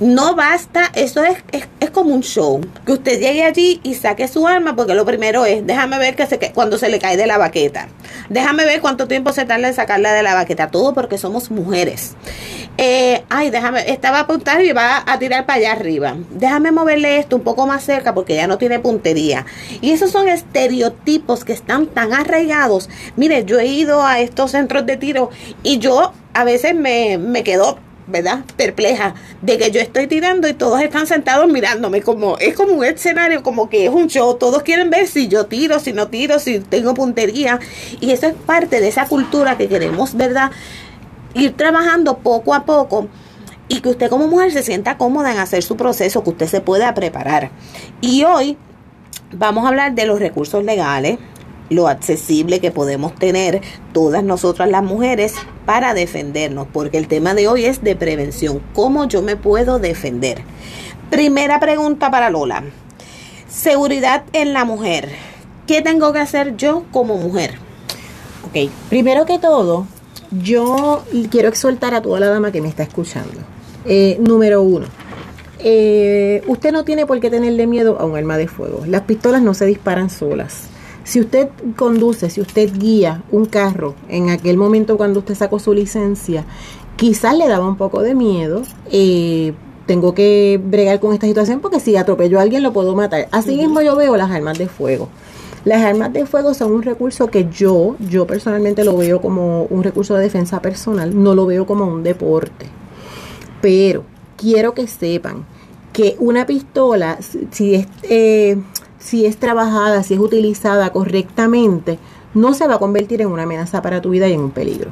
No 0.00 0.34
basta, 0.34 0.90
eso 0.94 1.22
es, 1.22 1.38
es, 1.52 1.68
es 1.78 1.90
como 1.90 2.14
un 2.14 2.22
show. 2.22 2.60
Que 2.84 2.92
usted 2.92 3.20
llegue 3.20 3.44
allí 3.44 3.80
y 3.84 3.94
saque 3.94 4.26
su 4.26 4.48
arma, 4.48 4.74
porque 4.74 4.94
lo 4.94 5.04
primero 5.04 5.44
es, 5.44 5.64
déjame 5.66 5.98
ver 5.98 6.16
que 6.16 6.26
se, 6.26 6.38
que 6.38 6.52
cuando 6.52 6.78
se 6.78 6.88
le 6.88 6.98
cae 6.98 7.16
de 7.16 7.26
la 7.26 7.38
baqueta. 7.38 7.88
Déjame 8.28 8.64
ver 8.64 8.80
cuánto 8.80 9.06
tiempo 9.06 9.32
se 9.32 9.44
tarda 9.44 9.68
en 9.68 9.74
sacarla 9.74 10.12
de 10.12 10.22
la 10.22 10.34
baqueta. 10.34 10.70
Todo 10.70 10.92
porque 10.94 11.18
somos 11.18 11.50
mujeres. 11.50 12.16
Eh, 12.78 13.22
ay, 13.28 13.50
déjame, 13.50 13.90
esta 13.90 14.10
va 14.10 14.18
a 14.18 14.22
apuntar 14.22 14.64
y 14.64 14.72
va 14.72 15.04
a 15.06 15.18
tirar 15.18 15.46
para 15.46 15.58
allá 15.58 15.72
arriba. 15.72 16.16
Déjame 16.30 16.72
moverle 16.72 17.18
esto 17.18 17.36
un 17.36 17.42
poco 17.42 17.66
más 17.66 17.84
cerca 17.84 18.14
porque 18.14 18.34
ya 18.34 18.46
no 18.46 18.58
tiene 18.58 18.80
puntería. 18.80 19.44
Y 19.80 19.92
esos 19.92 20.10
son 20.10 20.28
estereotipos 20.28 21.44
que 21.44 21.52
están 21.52 21.86
tan 21.86 22.12
arraigados. 22.12 22.88
Mire, 23.16 23.44
yo 23.44 23.60
he 23.60 23.66
ido 23.66 24.04
a 24.04 24.20
estos 24.20 24.52
centros 24.52 24.86
de 24.86 24.96
tiro 24.96 25.30
y 25.62 25.78
yo 25.78 26.12
a 26.34 26.44
veces 26.44 26.74
me, 26.74 27.18
me 27.18 27.44
quedo 27.44 27.78
¿verdad? 28.06 28.44
Perpleja 28.56 29.14
de 29.40 29.58
que 29.58 29.70
yo 29.70 29.80
estoy 29.80 30.06
tirando 30.06 30.48
y 30.48 30.54
todos 30.54 30.80
están 30.80 31.06
sentados 31.06 31.50
mirándome 31.50 32.02
como 32.02 32.36
es 32.38 32.54
como 32.54 32.72
un 32.72 32.84
escenario, 32.84 33.42
como 33.42 33.68
que 33.68 33.86
es 33.86 33.90
un 33.90 34.08
show, 34.08 34.34
todos 34.34 34.62
quieren 34.62 34.90
ver 34.90 35.06
si 35.06 35.28
yo 35.28 35.46
tiro, 35.46 35.78
si 35.78 35.92
no 35.92 36.08
tiro, 36.08 36.38
si 36.38 36.60
tengo 36.60 36.94
puntería 36.94 37.60
y 38.00 38.10
eso 38.10 38.26
es 38.26 38.34
parte 38.34 38.80
de 38.80 38.88
esa 38.88 39.06
cultura 39.06 39.56
que 39.56 39.68
queremos, 39.68 40.14
¿verdad? 40.14 40.50
Ir 41.34 41.56
trabajando 41.56 42.18
poco 42.18 42.54
a 42.54 42.64
poco 42.64 43.08
y 43.68 43.80
que 43.80 43.88
usted 43.88 44.10
como 44.10 44.26
mujer 44.28 44.52
se 44.52 44.62
sienta 44.62 44.98
cómoda 44.98 45.32
en 45.32 45.38
hacer 45.38 45.62
su 45.62 45.76
proceso, 45.76 46.22
que 46.22 46.30
usted 46.30 46.46
se 46.46 46.60
pueda 46.60 46.92
preparar. 46.94 47.50
Y 48.00 48.24
hoy 48.24 48.58
vamos 49.32 49.64
a 49.64 49.68
hablar 49.68 49.94
de 49.94 50.06
los 50.06 50.20
recursos 50.20 50.62
legales, 50.64 51.18
lo 51.72 51.88
accesible 51.88 52.60
que 52.60 52.70
podemos 52.70 53.14
tener 53.14 53.60
todas 53.92 54.22
nosotras 54.22 54.68
las 54.70 54.82
mujeres 54.82 55.34
para 55.66 55.94
defendernos, 55.94 56.66
porque 56.72 56.98
el 56.98 57.08
tema 57.08 57.34
de 57.34 57.48
hoy 57.48 57.64
es 57.64 57.82
de 57.82 57.96
prevención, 57.96 58.62
cómo 58.74 59.06
yo 59.06 59.22
me 59.22 59.36
puedo 59.36 59.78
defender. 59.78 60.42
Primera 61.10 61.60
pregunta 61.60 62.10
para 62.10 62.30
Lola. 62.30 62.64
Seguridad 63.48 64.24
en 64.32 64.52
la 64.52 64.64
mujer. 64.64 65.10
¿Qué 65.66 65.82
tengo 65.82 66.12
que 66.12 66.20
hacer 66.20 66.56
yo 66.56 66.84
como 66.90 67.16
mujer? 67.16 67.54
Ok, 68.46 68.70
primero 68.88 69.26
que 69.26 69.38
todo, 69.38 69.86
yo 70.30 71.04
quiero 71.30 71.48
exhortar 71.48 71.94
a 71.94 72.02
toda 72.02 72.18
la 72.18 72.28
dama 72.28 72.50
que 72.50 72.60
me 72.60 72.68
está 72.68 72.82
escuchando. 72.82 73.40
Eh, 73.84 74.16
número 74.20 74.62
uno, 74.62 74.86
eh, 75.58 76.42
usted 76.46 76.72
no 76.72 76.84
tiene 76.84 77.06
por 77.06 77.20
qué 77.20 77.30
tenerle 77.30 77.66
miedo 77.66 77.98
a 78.00 78.04
un 78.04 78.16
arma 78.16 78.36
de 78.36 78.48
fuego. 78.48 78.84
Las 78.86 79.02
pistolas 79.02 79.42
no 79.42 79.54
se 79.54 79.66
disparan 79.66 80.10
solas. 80.10 80.71
Si 81.04 81.20
usted 81.20 81.48
conduce, 81.76 82.30
si 82.30 82.40
usted 82.40 82.72
guía 82.78 83.22
un 83.30 83.46
carro 83.46 83.94
en 84.08 84.30
aquel 84.30 84.56
momento 84.56 84.96
cuando 84.96 85.20
usted 85.20 85.34
sacó 85.34 85.58
su 85.58 85.74
licencia, 85.74 86.44
quizás 86.96 87.36
le 87.36 87.48
daba 87.48 87.66
un 87.66 87.76
poco 87.76 88.02
de 88.02 88.14
miedo. 88.14 88.62
Eh, 88.90 89.54
tengo 89.86 90.14
que 90.14 90.60
bregar 90.64 91.00
con 91.00 91.12
esta 91.12 91.26
situación 91.26 91.60
porque 91.60 91.80
si 91.80 91.96
atropello 91.96 92.38
a 92.38 92.42
alguien 92.42 92.62
lo 92.62 92.72
puedo 92.72 92.94
matar. 92.94 93.28
Así 93.32 93.56
mismo 93.56 93.82
yo 93.82 93.96
veo 93.96 94.16
las 94.16 94.30
armas 94.30 94.58
de 94.58 94.68
fuego. 94.68 95.08
Las 95.64 95.82
armas 95.84 96.12
de 96.12 96.26
fuego 96.26 96.54
son 96.54 96.72
un 96.72 96.82
recurso 96.82 97.28
que 97.28 97.48
yo, 97.48 97.96
yo 98.10 98.26
personalmente 98.26 98.84
lo 98.84 98.96
veo 98.96 99.20
como 99.20 99.64
un 99.64 99.84
recurso 99.84 100.14
de 100.14 100.22
defensa 100.22 100.60
personal, 100.60 101.20
no 101.22 101.34
lo 101.34 101.46
veo 101.46 101.66
como 101.66 101.86
un 101.86 102.02
deporte. 102.02 102.66
Pero 103.60 104.04
quiero 104.36 104.74
que 104.74 104.88
sepan 104.88 105.44
que 105.92 106.16
una 106.18 106.46
pistola, 106.46 107.18
si 107.50 107.74
es, 107.76 107.86
eh, 108.02 108.56
si 109.02 109.26
es 109.26 109.36
trabajada, 109.36 110.02
si 110.02 110.14
es 110.14 110.20
utilizada 110.20 110.90
correctamente, 110.90 111.98
no 112.34 112.54
se 112.54 112.66
va 112.66 112.76
a 112.76 112.78
convertir 112.78 113.20
en 113.20 113.28
una 113.28 113.42
amenaza 113.42 113.82
para 113.82 114.00
tu 114.00 114.10
vida 114.10 114.28
y 114.28 114.32
en 114.32 114.40
un 114.40 114.50
peligro. 114.50 114.90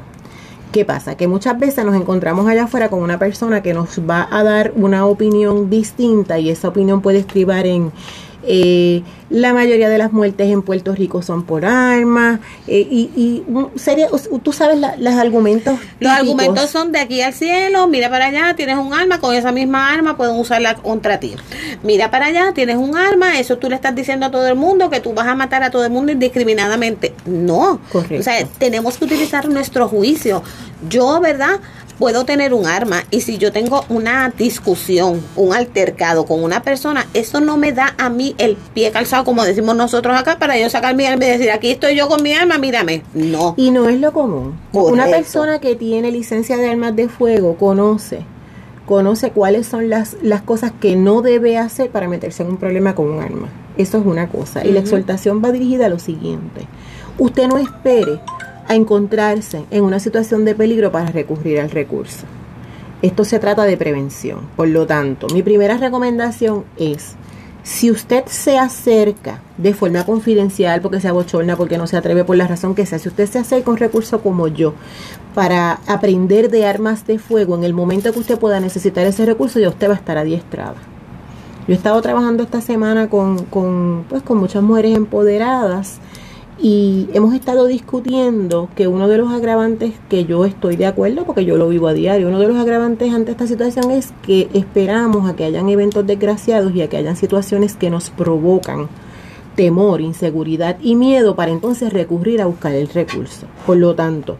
¿Qué 0.71 0.85
pasa? 0.85 1.15
Que 1.15 1.27
muchas 1.27 1.59
veces 1.59 1.83
nos 1.83 1.95
encontramos 1.95 2.47
allá 2.47 2.63
afuera 2.63 2.89
con 2.89 3.01
una 3.01 3.19
persona 3.19 3.61
que 3.61 3.73
nos 3.73 3.99
va 3.99 4.27
a 4.31 4.43
dar 4.43 4.71
una 4.75 5.05
opinión 5.05 5.69
distinta 5.69 6.39
y 6.39 6.49
esa 6.49 6.69
opinión 6.69 7.01
puede 7.01 7.19
escribir 7.19 7.65
en 7.65 7.91
eh, 8.43 9.03
la 9.29 9.53
mayoría 9.53 9.87
de 9.89 9.97
las 9.97 10.11
muertes 10.11 10.49
en 10.49 10.61
Puerto 10.61 10.93
Rico 10.93 11.21
son 11.21 11.43
por 11.43 11.65
armas. 11.65 12.39
Eh, 12.67 12.85
y, 12.89 13.09
y 13.15 13.43
sería, 13.77 14.07
tú 14.43 14.51
sabes 14.51 14.77
los 14.97 15.13
argumentos. 15.15 15.79
Los 15.99 16.11
argumentos 16.11 16.69
son 16.69 16.91
de 16.91 16.99
aquí 16.99 17.21
al 17.21 17.33
cielo, 17.33 17.87
mira 17.87 18.09
para 18.09 18.25
allá, 18.25 18.55
tienes 18.55 18.77
un 18.77 18.93
arma, 18.93 19.19
con 19.19 19.33
esa 19.33 19.51
misma 19.51 19.93
arma 19.93 20.17
pueden 20.17 20.35
usarla 20.35 20.75
contra 20.75 21.19
ti. 21.19 21.35
Mira 21.83 22.11
para 22.11 22.27
allá, 22.27 22.51
tienes 22.53 22.77
un 22.77 22.97
arma, 22.97 23.39
eso 23.39 23.57
tú 23.57 23.69
le 23.69 23.75
estás 23.75 23.95
diciendo 23.95 24.25
a 24.25 24.31
todo 24.31 24.47
el 24.47 24.55
mundo 24.55 24.89
que 24.89 24.99
tú 24.99 25.13
vas 25.13 25.27
a 25.27 25.35
matar 25.35 25.63
a 25.63 25.71
todo 25.71 25.85
el 25.85 25.91
mundo 25.91 26.11
indiscriminadamente. 26.11 27.13
No. 27.25 27.79
O 27.93 28.23
sea, 28.23 28.45
tenemos 28.57 28.97
que 28.97 29.05
utilizar 29.05 29.47
nuestro 29.47 29.87
juicio. 29.87 30.43
Yo, 30.89 31.19
¿verdad? 31.21 31.59
Puedo 32.01 32.25
tener 32.25 32.55
un 32.55 32.65
arma 32.65 33.03
y 33.11 33.21
si 33.21 33.37
yo 33.37 33.51
tengo 33.51 33.85
una 33.87 34.33
discusión, 34.35 35.21
un 35.35 35.53
altercado 35.53 36.25
con 36.25 36.43
una 36.43 36.63
persona, 36.63 37.05
eso 37.13 37.39
no 37.39 37.57
me 37.57 37.73
da 37.73 37.93
a 37.99 38.09
mí 38.09 38.33
el 38.39 38.57
pie 38.73 38.89
calzado, 38.89 39.23
como 39.23 39.43
decimos 39.43 39.75
nosotros 39.75 40.19
acá, 40.19 40.39
para 40.39 40.57
yo 40.57 40.67
sacar 40.67 40.95
mi 40.95 41.05
arma 41.05 41.25
y 41.25 41.29
decir, 41.29 41.51
aquí 41.51 41.69
estoy 41.69 41.95
yo 41.95 42.07
con 42.07 42.23
mi 42.23 42.33
arma, 42.33 42.57
mírame. 42.57 43.03
No. 43.13 43.53
Y 43.55 43.69
no 43.69 43.87
es 43.87 43.99
lo 43.99 44.13
común. 44.13 44.59
Una 44.73 45.05
persona 45.05 45.59
que 45.59 45.75
tiene 45.75 46.11
licencia 46.11 46.57
de 46.57 46.71
armas 46.71 46.95
de 46.95 47.07
fuego 47.07 47.55
conoce 47.55 48.25
conoce 48.87 49.29
cuáles 49.31 49.67
son 49.67 49.89
las, 49.89 50.17
las 50.23 50.41
cosas 50.41 50.73
que 50.81 50.95
no 50.95 51.21
debe 51.21 51.57
hacer 51.57 51.91
para 51.91 52.09
meterse 52.09 52.41
en 52.41 52.49
un 52.49 52.57
problema 52.57 52.95
con 52.95 53.09
un 53.09 53.21
arma. 53.21 53.47
Eso 53.77 53.99
es 53.99 54.05
una 54.05 54.27
cosa. 54.27 54.65
Y 54.65 54.71
la 54.71 54.79
exhortación 54.79 55.41
va 55.41 55.51
dirigida 55.51 55.85
a 55.85 55.89
lo 55.89 55.99
siguiente. 55.99 56.67
Usted 57.17 57.47
no 57.47 57.57
espere 57.57 58.19
a 58.67 58.75
encontrarse 58.75 59.65
en 59.71 59.83
una 59.83 59.99
situación 59.99 60.45
de 60.45 60.55
peligro 60.55 60.91
para 60.91 61.11
recurrir 61.11 61.59
al 61.59 61.69
recurso. 61.69 62.25
Esto 63.01 63.25
se 63.25 63.39
trata 63.39 63.63
de 63.63 63.77
prevención. 63.77 64.41
Por 64.55 64.67
lo 64.67 64.85
tanto, 64.85 65.27
mi 65.33 65.41
primera 65.41 65.77
recomendación 65.77 66.65
es, 66.77 67.15
si 67.63 67.91
usted 67.91 68.25
se 68.27 68.57
acerca 68.57 69.41
de 69.57 69.73
forma 69.73 70.03
confidencial 70.03 70.81
porque 70.81 70.99
se 70.99 71.07
abochorna, 71.07 71.55
porque 71.55 71.77
no 71.77 71.87
se 71.87 71.97
atreve 71.97 72.23
por 72.23 72.35
la 72.35 72.47
razón 72.47 72.75
que 72.75 72.85
sea, 72.85 72.99
si 72.99 73.09
usted 73.09 73.27
se 73.27 73.39
acerca 73.39 73.71
un 73.71 73.77
recurso 73.77 74.21
como 74.21 74.47
yo 74.47 74.73
para 75.33 75.79
aprender 75.87 76.49
de 76.49 76.65
armas 76.65 77.05
de 77.07 77.19
fuego 77.19 77.55
en 77.55 77.63
el 77.63 77.73
momento 77.73 78.11
que 78.13 78.19
usted 78.19 78.39
pueda 78.39 78.59
necesitar 78.59 79.05
ese 79.05 79.25
recurso, 79.25 79.59
ya 79.59 79.69
usted 79.69 79.89
va 79.89 79.93
a 79.93 79.97
estar 79.97 80.17
adiestrada. 80.17 80.75
Yo 81.67 81.73
he 81.73 81.77
estado 81.77 82.01
trabajando 82.01 82.43
esta 82.43 82.61
semana 82.61 83.09
con, 83.09 83.45
con, 83.45 84.05
pues, 84.09 84.23
con 84.23 84.37
muchas 84.37 84.63
mujeres 84.63 84.97
empoderadas 84.97 85.99
y 86.61 87.09
hemos 87.13 87.33
estado 87.33 87.65
discutiendo 87.65 88.69
que 88.75 88.87
uno 88.87 89.07
de 89.07 89.17
los 89.17 89.31
agravantes 89.31 89.93
que 90.09 90.25
yo 90.25 90.45
estoy 90.45 90.75
de 90.75 90.85
acuerdo, 90.85 91.25
porque 91.25 91.43
yo 91.43 91.57
lo 91.57 91.67
vivo 91.67 91.87
a 91.87 91.93
diario, 91.93 92.27
uno 92.27 92.39
de 92.39 92.47
los 92.47 92.57
agravantes 92.57 93.11
ante 93.13 93.31
esta 93.31 93.47
situación 93.47 93.89
es 93.89 94.13
que 94.21 94.47
esperamos 94.53 95.27
a 95.27 95.35
que 95.35 95.43
hayan 95.43 95.69
eventos 95.69 96.05
desgraciados 96.05 96.75
y 96.75 96.81
a 96.81 96.89
que 96.89 96.97
hayan 96.97 97.15
situaciones 97.15 97.75
que 97.75 97.89
nos 97.89 98.11
provocan 98.11 98.89
temor, 99.55 100.01
inseguridad 100.01 100.77
y 100.81 100.95
miedo 100.95 101.35
para 101.35 101.51
entonces 101.51 101.91
recurrir 101.91 102.41
a 102.41 102.45
buscar 102.45 102.73
el 102.73 102.87
recurso. 102.87 103.47
Por 103.65 103.77
lo 103.77 103.95
tanto, 103.95 104.37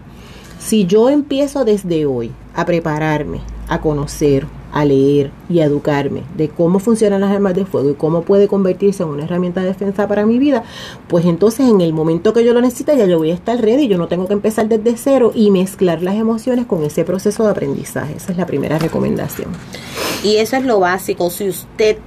si 0.60 0.86
yo 0.86 1.10
empiezo 1.10 1.66
desde 1.66 2.06
hoy 2.06 2.32
a 2.54 2.66
prepararme, 2.66 3.40
a 3.72 3.80
conocer, 3.80 4.48
a 4.74 4.84
leer 4.84 5.32
y 5.50 5.62
a 5.62 5.66
educarme 5.66 6.24
de 6.36 6.50
cómo 6.50 6.80
funcionan 6.80 7.22
las 7.22 7.32
armas 7.32 7.56
de 7.56 7.66
fuego 7.66 7.92
y 7.92 7.94
cómo 7.94 8.24
puede 8.24 8.50
convertirse 8.50 9.04
en 9.04 9.10
una 9.10 9.24
herramienta 9.24 9.62
de 9.62 9.68
defensa 9.68 10.10
para 10.10 10.26
mi 10.26 10.40
vida, 10.40 10.64
pues 11.08 11.26
entonces 11.26 11.70
en 11.70 11.80
el 11.80 11.94
momento 11.94 12.34
que 12.34 12.44
yo 12.44 12.54
lo 12.54 12.60
necesite 12.60 12.98
ya 12.98 13.06
yo 13.06 13.18
voy 13.18 13.32
a 13.32 13.34
estar 13.34 13.62
ready, 13.62 13.88
yo 13.88 13.98
no 13.98 14.10
tengo 14.10 14.28
que 14.28 14.34
empezar 14.34 14.68
desde 14.68 14.98
cero 14.98 15.32
y 15.34 15.52
mezclar 15.52 16.02
las 16.02 16.16
emociones 16.16 16.66
con 16.66 16.84
ese 16.84 17.06
proceso 17.06 17.46
de 17.46 17.52
aprendizaje. 17.52 18.14
Esa 18.18 18.34
es 18.34 18.38
la 18.38 18.46
primera 18.46 18.78
recomendación. 18.78 19.52
Y 20.22 20.36
eso 20.36 20.58
es 20.58 20.66
lo 20.66 20.82
básico, 20.82 21.30
si 21.30 21.48
usted 21.48 21.98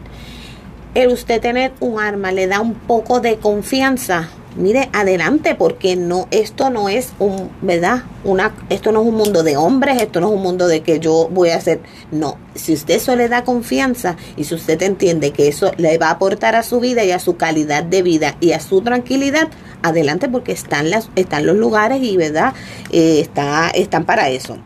el 0.95 1.09
usted 1.09 1.41
tener 1.41 1.73
un 1.81 1.99
arma 1.99 2.31
le 2.31 2.47
da 2.47 2.61
un 2.61 2.75
poco 2.75 3.21
de 3.21 3.37
confianza, 3.37 4.29
mire 4.57 4.89
adelante 4.93 5.55
porque 5.55 5.97
no 5.97 6.29
esto 6.31 6.71
no 6.71 6.89
es 6.89 7.13
un 7.19 7.51
verdad 7.63 8.05
una 8.25 8.55
esto 8.69 8.93
no 8.93 9.03
es 9.03 9.09
un 9.09 9.15
mundo 9.15 9.43
de 9.43 9.57
hombres 9.57 10.01
esto 10.01 10.21
no 10.21 10.29
es 10.29 10.35
un 10.35 10.43
mundo 10.43 10.69
de 10.69 10.83
que 10.83 11.01
yo 11.01 11.29
voy 11.31 11.51
a 11.51 11.57
hacer 11.57 11.81
no. 12.11 12.39
Si 12.55 12.73
usted 12.73 12.95
eso 12.95 13.17
le 13.17 13.29
da 13.29 13.43
confianza 13.43 14.17
y 14.37 14.45
si 14.45 14.55
usted 14.55 14.81
entiende 14.83 15.33
que 15.33 15.49
eso 15.49 15.73
le 15.77 15.99
va 15.99 16.09
a 16.09 16.13
aportar 16.13 16.55
a 16.55 16.63
su 16.63 16.79
vida 16.81 17.05
y 17.05 17.11
a 17.11 17.19
su 17.19 17.37
calidad 17.37 17.83
de 17.83 18.03
vida 18.03 18.37
y 18.41 18.53
a 18.53 18.61
su 18.61 18.81
tranquilidad 18.81 19.49
adelante 19.83 20.29
porque 20.29 20.53
están 20.53 20.91
las 20.91 21.11
están 21.17 21.47
los 21.47 21.57
lugares 21.57 22.03
y 22.03 22.17
verdad 22.17 22.55
eh, 22.91 23.21
está 23.21 23.71
están 23.71 24.05
para 24.05 24.31
eso. 24.31 24.59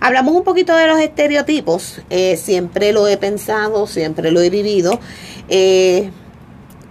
Hablamos 0.00 0.34
un 0.34 0.44
poquito 0.44 0.76
de 0.76 0.86
los 0.86 1.00
estereotipos, 1.00 2.02
eh, 2.08 2.36
siempre 2.36 2.92
lo 2.92 3.08
he 3.08 3.16
pensado, 3.16 3.86
siempre 3.88 4.30
lo 4.30 4.40
he 4.40 4.48
vivido. 4.48 5.00
Eh, 5.48 6.10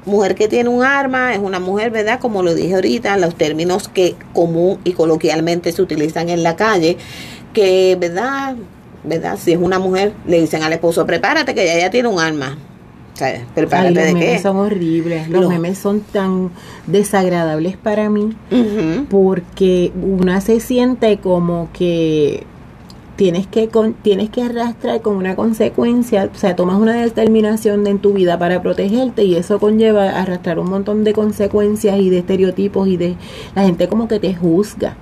mujer 0.08 0.34
que 0.34 0.48
tiene 0.48 0.70
un 0.70 0.84
arma 0.84 1.34
es 1.34 1.40
una 1.40 1.60
mujer, 1.60 1.92
¿verdad? 1.92 2.20
Como 2.20 2.42
lo 2.42 2.56
dije 2.56 2.74
ahorita, 2.74 3.18
los 3.18 3.36
términos 3.36 3.88
que 3.88 4.16
común 4.34 4.80
y 4.84 4.94
coloquialmente 4.94 5.72
se 5.72 5.82
utilizan 5.82 6.30
en 6.30 6.42
la 6.42 6.56
calle, 6.56 6.98
que, 7.54 7.96
¿verdad? 8.00 8.56
¿verdad? 9.04 9.38
Si 9.42 9.52
es 9.52 9.60
una 9.60 9.80
mujer, 9.80 10.14
le 10.26 10.42
dicen 10.42 10.64
al 10.64 10.74
esposo, 10.74 11.06
prepárate 11.06 11.54
que 11.54 11.66
ya, 11.66 11.80
ya 11.80 11.90
tiene 11.90 12.08
un 12.08 12.20
arma. 12.20 12.58
O 13.14 13.18
sea, 13.18 13.44
prepárate 13.56 13.96
los 13.96 14.14
memes 14.14 14.42
son 14.44 14.58
horribles, 14.58 15.28
los, 15.28 15.50
memes 15.50 15.80
son 15.80 16.02
tan 16.02 16.52
desagradables 16.86 17.76
para 17.76 18.12
mí 18.12 18.36
porque 19.10 19.92
una 20.00 20.40
se 20.40 20.60
siente 20.60 21.18
como 21.18 21.70
que 21.74 22.44
tienes 23.18 23.48
que, 23.48 23.70
tienes 24.04 24.30
que 24.30 24.44
arrastrar 24.44 25.02
con 25.02 25.18
una 25.18 25.36
consecuencia, 25.36 26.30
o 26.34 26.38
sea, 26.38 26.56
tomas 26.56 26.80
una 26.80 26.94
determinación 26.94 27.86
en 27.88 28.00
tu 28.00 28.14
vida 28.14 28.40
para 28.40 28.62
protegerte 28.62 29.24
y 29.24 29.36
eso 29.36 29.60
conlleva 29.60 30.22
arrastrar 30.22 30.60
un 30.60 30.70
montón 30.70 31.04
de 31.04 31.14
consecuencias 31.14 32.00
y 32.00 32.10
de 32.10 32.20
estereotipos 32.20 32.88
y 32.88 32.96
de 32.96 33.16
la 33.56 33.64
gente 33.64 33.90
como 33.90 34.08
que 34.08 34.20
te 34.20 34.34
juzga. 34.34 34.96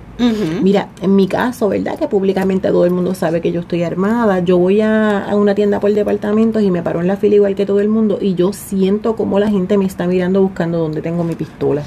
Mira, 0.62 0.88
en 1.02 1.14
mi 1.14 1.28
caso, 1.28 1.68
¿verdad? 1.68 1.98
Que 1.98 2.08
públicamente 2.08 2.68
todo 2.68 2.86
el 2.86 2.90
mundo 2.90 3.14
sabe 3.14 3.42
que 3.42 3.52
yo 3.52 3.60
estoy 3.60 3.82
armada. 3.82 4.40
Yo 4.40 4.56
voy 4.56 4.80
a, 4.80 5.26
a, 5.26 5.36
una 5.36 5.54
tienda 5.54 5.78
por 5.78 5.92
departamentos 5.92 6.62
y 6.62 6.70
me 6.70 6.82
paro 6.82 7.02
en 7.02 7.06
la 7.06 7.18
fila 7.18 7.34
igual 7.34 7.54
que 7.54 7.66
todo 7.66 7.80
el 7.80 7.90
mundo 7.90 8.16
y 8.18 8.34
yo 8.34 8.54
siento 8.54 9.14
como 9.14 9.38
la 9.38 9.50
gente 9.50 9.76
me 9.76 9.84
está 9.84 10.06
mirando 10.06 10.40
buscando 10.40 10.78
dónde 10.78 11.02
tengo 11.02 11.22
mi 11.22 11.34
pistola. 11.34 11.82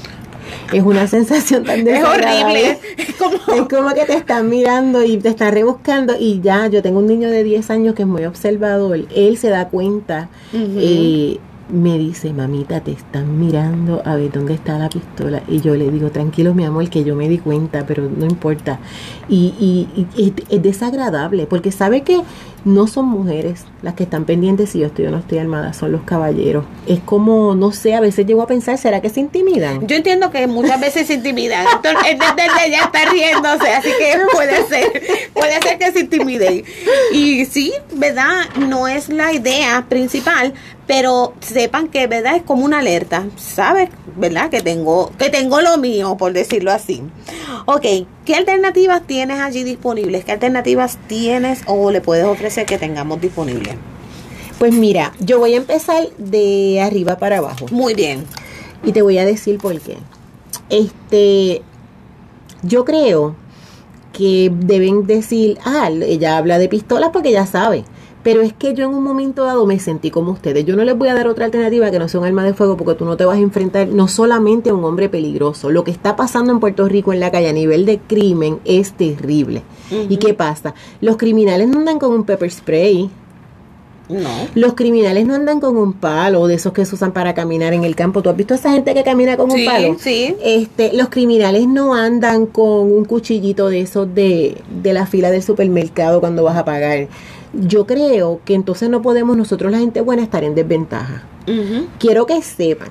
Es 0.72 0.82
una 0.82 1.06
sensación 1.06 1.64
tan 1.64 1.86
Es 1.86 2.04
horrible. 2.04 2.78
Es 2.96 3.14
como... 3.16 3.34
es 3.54 3.68
como 3.68 3.94
que 3.94 4.04
te 4.04 4.14
están 4.14 4.48
mirando 4.48 5.04
y 5.04 5.16
te 5.16 5.30
están 5.30 5.52
rebuscando 5.52 6.14
y 6.18 6.40
ya, 6.40 6.66
yo 6.68 6.82
tengo 6.82 6.98
un 6.98 7.06
niño 7.06 7.30
de 7.30 7.42
10 7.42 7.70
años 7.70 7.94
que 7.94 8.02
es 8.02 8.08
muy 8.08 8.24
observador, 8.24 9.06
él 9.14 9.36
se 9.38 9.48
da 9.48 9.68
cuenta 9.68 10.28
eh, 10.52 11.38
me 11.72 11.98
dice, 11.98 12.32
mamita, 12.32 12.80
te 12.80 12.92
están 12.92 13.38
mirando 13.38 14.02
a 14.04 14.16
ver 14.16 14.32
dónde 14.32 14.54
está 14.54 14.78
la 14.78 14.88
pistola. 14.88 15.42
Y 15.48 15.60
yo 15.60 15.76
le 15.76 15.90
digo, 15.90 16.10
tranquilo, 16.10 16.54
mi 16.54 16.64
amor, 16.64 16.88
que 16.90 17.04
yo 17.04 17.14
me 17.14 17.28
di 17.28 17.38
cuenta, 17.38 17.86
pero 17.86 18.08
no 18.08 18.26
importa. 18.26 18.80
Y, 19.28 19.54
y, 19.60 20.06
y 20.16 20.34
es, 20.48 20.62
desagradable, 20.62 21.46
porque 21.46 21.70
sabe 21.70 22.02
que 22.02 22.20
no 22.64 22.86
son 22.86 23.06
mujeres 23.06 23.64
las 23.82 23.94
que 23.94 24.04
están 24.04 24.24
pendientes 24.24 24.70
si 24.70 24.80
yo 24.80 24.86
estoy 24.86 25.06
o 25.06 25.10
no 25.10 25.18
estoy 25.18 25.38
armada, 25.38 25.72
son 25.72 25.92
los 25.92 26.02
caballeros. 26.02 26.64
Es 26.86 27.00
como, 27.00 27.54
no 27.54 27.72
sé, 27.72 27.94
a 27.94 28.00
veces 28.00 28.26
llego 28.26 28.42
a 28.42 28.46
pensar, 28.46 28.76
¿será 28.78 29.00
que 29.00 29.08
se 29.08 29.20
intimidan? 29.20 29.86
Yo 29.86 29.96
entiendo 29.96 30.30
que 30.30 30.46
muchas 30.46 30.80
veces 30.80 31.06
se 31.06 31.14
intimidan. 31.14 31.66
Entonces, 31.76 32.16
ya 32.70 32.84
está 32.84 33.10
riéndose, 33.10 33.72
así 33.72 33.88
que 33.98 34.18
puede 34.32 34.66
ser, 34.66 35.02
puede 35.32 35.60
ser 35.62 35.78
que 35.78 35.92
se 35.92 36.00
intimiden. 36.00 36.64
Y 37.12 37.44
sí, 37.46 37.72
¿verdad? 37.94 38.48
No 38.68 38.86
es 38.88 39.08
la 39.08 39.32
idea 39.32 39.86
principal, 39.88 40.52
pero 40.86 41.34
sepan 41.40 41.88
que 41.88 42.06
verdad 42.06 42.36
es 42.36 42.42
como 42.42 42.64
una 42.64 42.80
alerta, 42.80 43.24
¿sabes? 43.36 43.88
¿Verdad? 44.16 44.50
Que 44.50 44.60
tengo 44.60 45.12
que 45.18 45.30
tengo 45.30 45.60
lo 45.60 45.78
mío, 45.78 46.16
por 46.16 46.32
decirlo 46.32 46.72
así. 46.72 47.02
Ok, 47.66 47.86
¿qué 48.30 48.36
alternativas 48.36 49.04
tienes 49.08 49.40
allí 49.40 49.64
disponibles? 49.64 50.24
¿Qué 50.24 50.30
alternativas 50.30 50.98
tienes 51.08 51.62
o 51.66 51.90
le 51.90 52.00
puedes 52.00 52.24
ofrecer 52.24 52.64
que 52.64 52.78
tengamos 52.78 53.20
disponibles? 53.20 53.74
Pues 54.56 54.72
mira, 54.72 55.12
yo 55.18 55.40
voy 55.40 55.54
a 55.54 55.56
empezar 55.56 56.08
de 56.16 56.80
arriba 56.80 57.18
para 57.18 57.38
abajo. 57.38 57.66
Muy 57.72 57.94
bien. 57.94 58.24
Y 58.84 58.92
te 58.92 59.02
voy 59.02 59.18
a 59.18 59.24
decir 59.24 59.58
por 59.58 59.80
qué. 59.80 59.96
Este, 60.68 61.62
yo 62.62 62.84
creo 62.84 63.34
que 64.12 64.52
deben 64.54 65.08
decir, 65.08 65.58
ah, 65.64 65.90
ella 65.90 66.36
habla 66.36 66.58
de 66.58 66.68
pistolas 66.68 67.10
porque 67.12 67.32
ya 67.32 67.46
sabe. 67.46 67.82
Pero 68.22 68.42
es 68.42 68.52
que 68.52 68.74
yo 68.74 68.84
en 68.84 68.94
un 68.94 69.02
momento 69.02 69.44
dado 69.44 69.64
me 69.64 69.78
sentí 69.78 70.10
como 70.10 70.32
ustedes. 70.32 70.66
Yo 70.66 70.76
no 70.76 70.84
les 70.84 70.96
voy 70.96 71.08
a 71.08 71.14
dar 71.14 71.26
otra 71.26 71.46
alternativa 71.46 71.90
que 71.90 71.98
no 71.98 72.06
sea 72.06 72.20
un 72.20 72.26
arma 72.26 72.44
de 72.44 72.52
fuego 72.52 72.76
porque 72.76 72.94
tú 72.94 73.06
no 73.06 73.16
te 73.16 73.24
vas 73.24 73.38
a 73.38 73.40
enfrentar 73.40 73.88
no 73.88 74.08
solamente 74.08 74.68
a 74.68 74.74
un 74.74 74.84
hombre 74.84 75.08
peligroso. 75.08 75.70
Lo 75.70 75.84
que 75.84 75.90
está 75.90 76.16
pasando 76.16 76.52
en 76.52 76.60
Puerto 76.60 76.86
Rico 76.86 77.14
en 77.14 77.20
la 77.20 77.30
calle 77.30 77.48
a 77.48 77.52
nivel 77.54 77.86
de 77.86 77.98
crimen 77.98 78.58
es 78.66 78.92
terrible. 78.92 79.62
¿Y 80.10 80.18
qué 80.18 80.34
pasa? 80.34 80.74
Los 81.00 81.16
criminales 81.16 81.68
no 81.68 81.78
andan 81.78 81.98
con 81.98 82.12
un 82.12 82.24
pepper 82.24 82.50
spray. 82.50 83.08
No. 84.10 84.28
Los 84.56 84.74
criminales 84.74 85.24
no 85.24 85.34
andan 85.36 85.60
con 85.60 85.76
un 85.76 85.92
palo 85.92 86.48
de 86.48 86.54
esos 86.56 86.72
que 86.72 86.84
se 86.84 86.96
usan 86.96 87.12
para 87.12 87.32
caminar 87.32 87.72
en 87.74 87.84
el 87.84 87.94
campo. 87.94 88.22
¿Tú 88.22 88.28
has 88.28 88.36
visto 88.36 88.54
a 88.54 88.56
esa 88.56 88.72
gente 88.72 88.92
que 88.92 89.04
camina 89.04 89.36
con 89.36 89.50
Sí, 89.52 89.60
un 89.60 89.72
palo? 89.72 89.96
sí. 90.00 90.34
Este, 90.42 90.92
los 90.94 91.08
criminales 91.10 91.68
no 91.68 91.94
andan 91.94 92.46
con 92.46 92.92
un 92.92 93.04
cuchillito 93.04 93.68
de 93.68 93.80
esos 93.82 94.12
de, 94.12 94.56
de 94.82 94.92
la 94.92 95.06
fila 95.06 95.30
del 95.30 95.44
supermercado 95.44 96.18
cuando 96.20 96.42
vas 96.42 96.56
a 96.56 96.64
pagar. 96.64 97.06
Yo 97.52 97.86
creo 97.86 98.40
que 98.44 98.54
entonces 98.54 98.88
no 98.90 99.02
podemos 99.02 99.36
nosotros 99.36 99.72
la 99.72 99.78
gente 99.78 100.00
buena 100.00 100.22
estar 100.22 100.44
en 100.44 100.54
desventaja. 100.54 101.24
Quiero 101.98 102.26
que 102.26 102.42
sepan, 102.42 102.90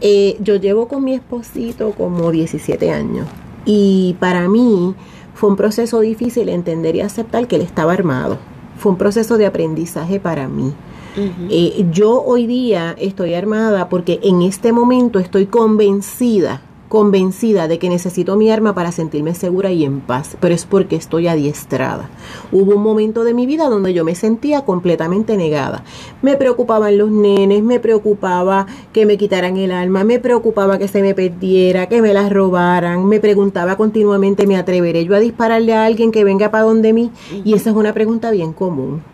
eh, 0.00 0.36
yo 0.40 0.56
llevo 0.56 0.88
con 0.88 1.04
mi 1.04 1.14
esposito 1.14 1.90
como 1.92 2.30
17 2.30 2.90
años 2.90 3.26
y 3.66 4.16
para 4.20 4.48
mí 4.48 4.94
fue 5.34 5.50
un 5.50 5.56
proceso 5.56 6.00
difícil 6.00 6.48
entender 6.48 6.96
y 6.96 7.00
aceptar 7.00 7.46
que 7.46 7.56
él 7.56 7.62
estaba 7.62 7.92
armado. 7.92 8.38
Fue 8.78 8.92
un 8.92 8.98
proceso 8.98 9.36
de 9.36 9.46
aprendizaje 9.46 10.18
para 10.20 10.48
mí. 10.48 10.72
Eh, 11.48 11.86
yo 11.92 12.24
hoy 12.24 12.46
día 12.48 12.96
estoy 12.98 13.34
armada 13.34 13.88
porque 13.88 14.18
en 14.24 14.42
este 14.42 14.72
momento 14.72 15.20
estoy 15.20 15.46
convencida, 15.46 16.62
convencida 16.94 17.66
de 17.66 17.80
que 17.80 17.88
necesito 17.88 18.36
mi 18.36 18.52
arma 18.52 18.72
para 18.72 18.92
sentirme 18.92 19.34
segura 19.34 19.72
y 19.72 19.84
en 19.84 20.00
paz, 20.00 20.36
pero 20.38 20.54
es 20.54 20.64
porque 20.64 20.94
estoy 20.94 21.26
adiestrada. 21.26 22.08
Hubo 22.52 22.76
un 22.76 22.84
momento 22.84 23.24
de 23.24 23.34
mi 23.34 23.46
vida 23.46 23.68
donde 23.68 23.92
yo 23.92 24.04
me 24.04 24.14
sentía 24.14 24.64
completamente 24.64 25.36
negada. 25.36 25.82
Me 26.22 26.36
preocupaban 26.36 26.96
los 26.96 27.10
nenes, 27.10 27.64
me 27.64 27.80
preocupaba 27.80 28.68
que 28.92 29.06
me 29.06 29.18
quitaran 29.18 29.56
el 29.56 29.72
arma, 29.72 30.04
me 30.04 30.20
preocupaba 30.20 30.78
que 30.78 30.86
se 30.86 31.02
me 31.02 31.16
perdiera, 31.16 31.88
que 31.88 32.00
me 32.00 32.14
las 32.14 32.32
robaran, 32.32 33.06
me 33.06 33.18
preguntaba 33.18 33.76
continuamente, 33.76 34.46
¿me 34.46 34.56
atreveré 34.56 35.04
yo 35.04 35.16
a 35.16 35.18
dispararle 35.18 35.74
a 35.74 35.86
alguien 35.86 36.12
que 36.12 36.22
venga 36.22 36.52
para 36.52 36.62
donde 36.62 36.92
mí? 36.92 37.10
Y 37.44 37.54
esa 37.54 37.70
es 37.70 37.76
una 37.76 37.92
pregunta 37.92 38.30
bien 38.30 38.52
común. 38.52 39.13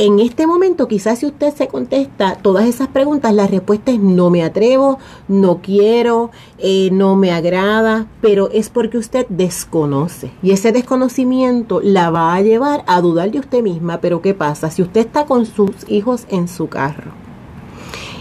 En 0.00 0.20
este 0.20 0.46
momento, 0.46 0.86
quizás 0.86 1.18
si 1.18 1.26
usted 1.26 1.52
se 1.52 1.66
contesta 1.66 2.36
todas 2.36 2.66
esas 2.66 2.86
preguntas, 2.86 3.34
la 3.34 3.48
respuesta 3.48 3.90
es 3.90 3.98
no 3.98 4.30
me 4.30 4.44
atrevo, 4.44 5.00
no 5.26 5.58
quiero, 5.60 6.30
eh, 6.58 6.90
no 6.92 7.16
me 7.16 7.32
agrada, 7.32 8.06
pero 8.20 8.48
es 8.52 8.68
porque 8.68 8.96
usted 8.96 9.26
desconoce. 9.28 10.30
Y 10.40 10.52
ese 10.52 10.70
desconocimiento 10.70 11.80
la 11.82 12.10
va 12.10 12.32
a 12.36 12.42
llevar 12.42 12.84
a 12.86 13.00
dudar 13.00 13.32
de 13.32 13.40
usted 13.40 13.60
misma. 13.60 14.00
Pero 14.00 14.22
¿qué 14.22 14.34
pasa? 14.34 14.70
Si 14.70 14.82
usted 14.82 15.00
está 15.00 15.26
con 15.26 15.46
sus 15.46 15.72
hijos 15.88 16.26
en 16.28 16.46
su 16.46 16.68
carro 16.68 17.10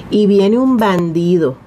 y 0.09 0.25
viene 0.25 0.57
un 0.57 0.77
bandido 0.77 1.57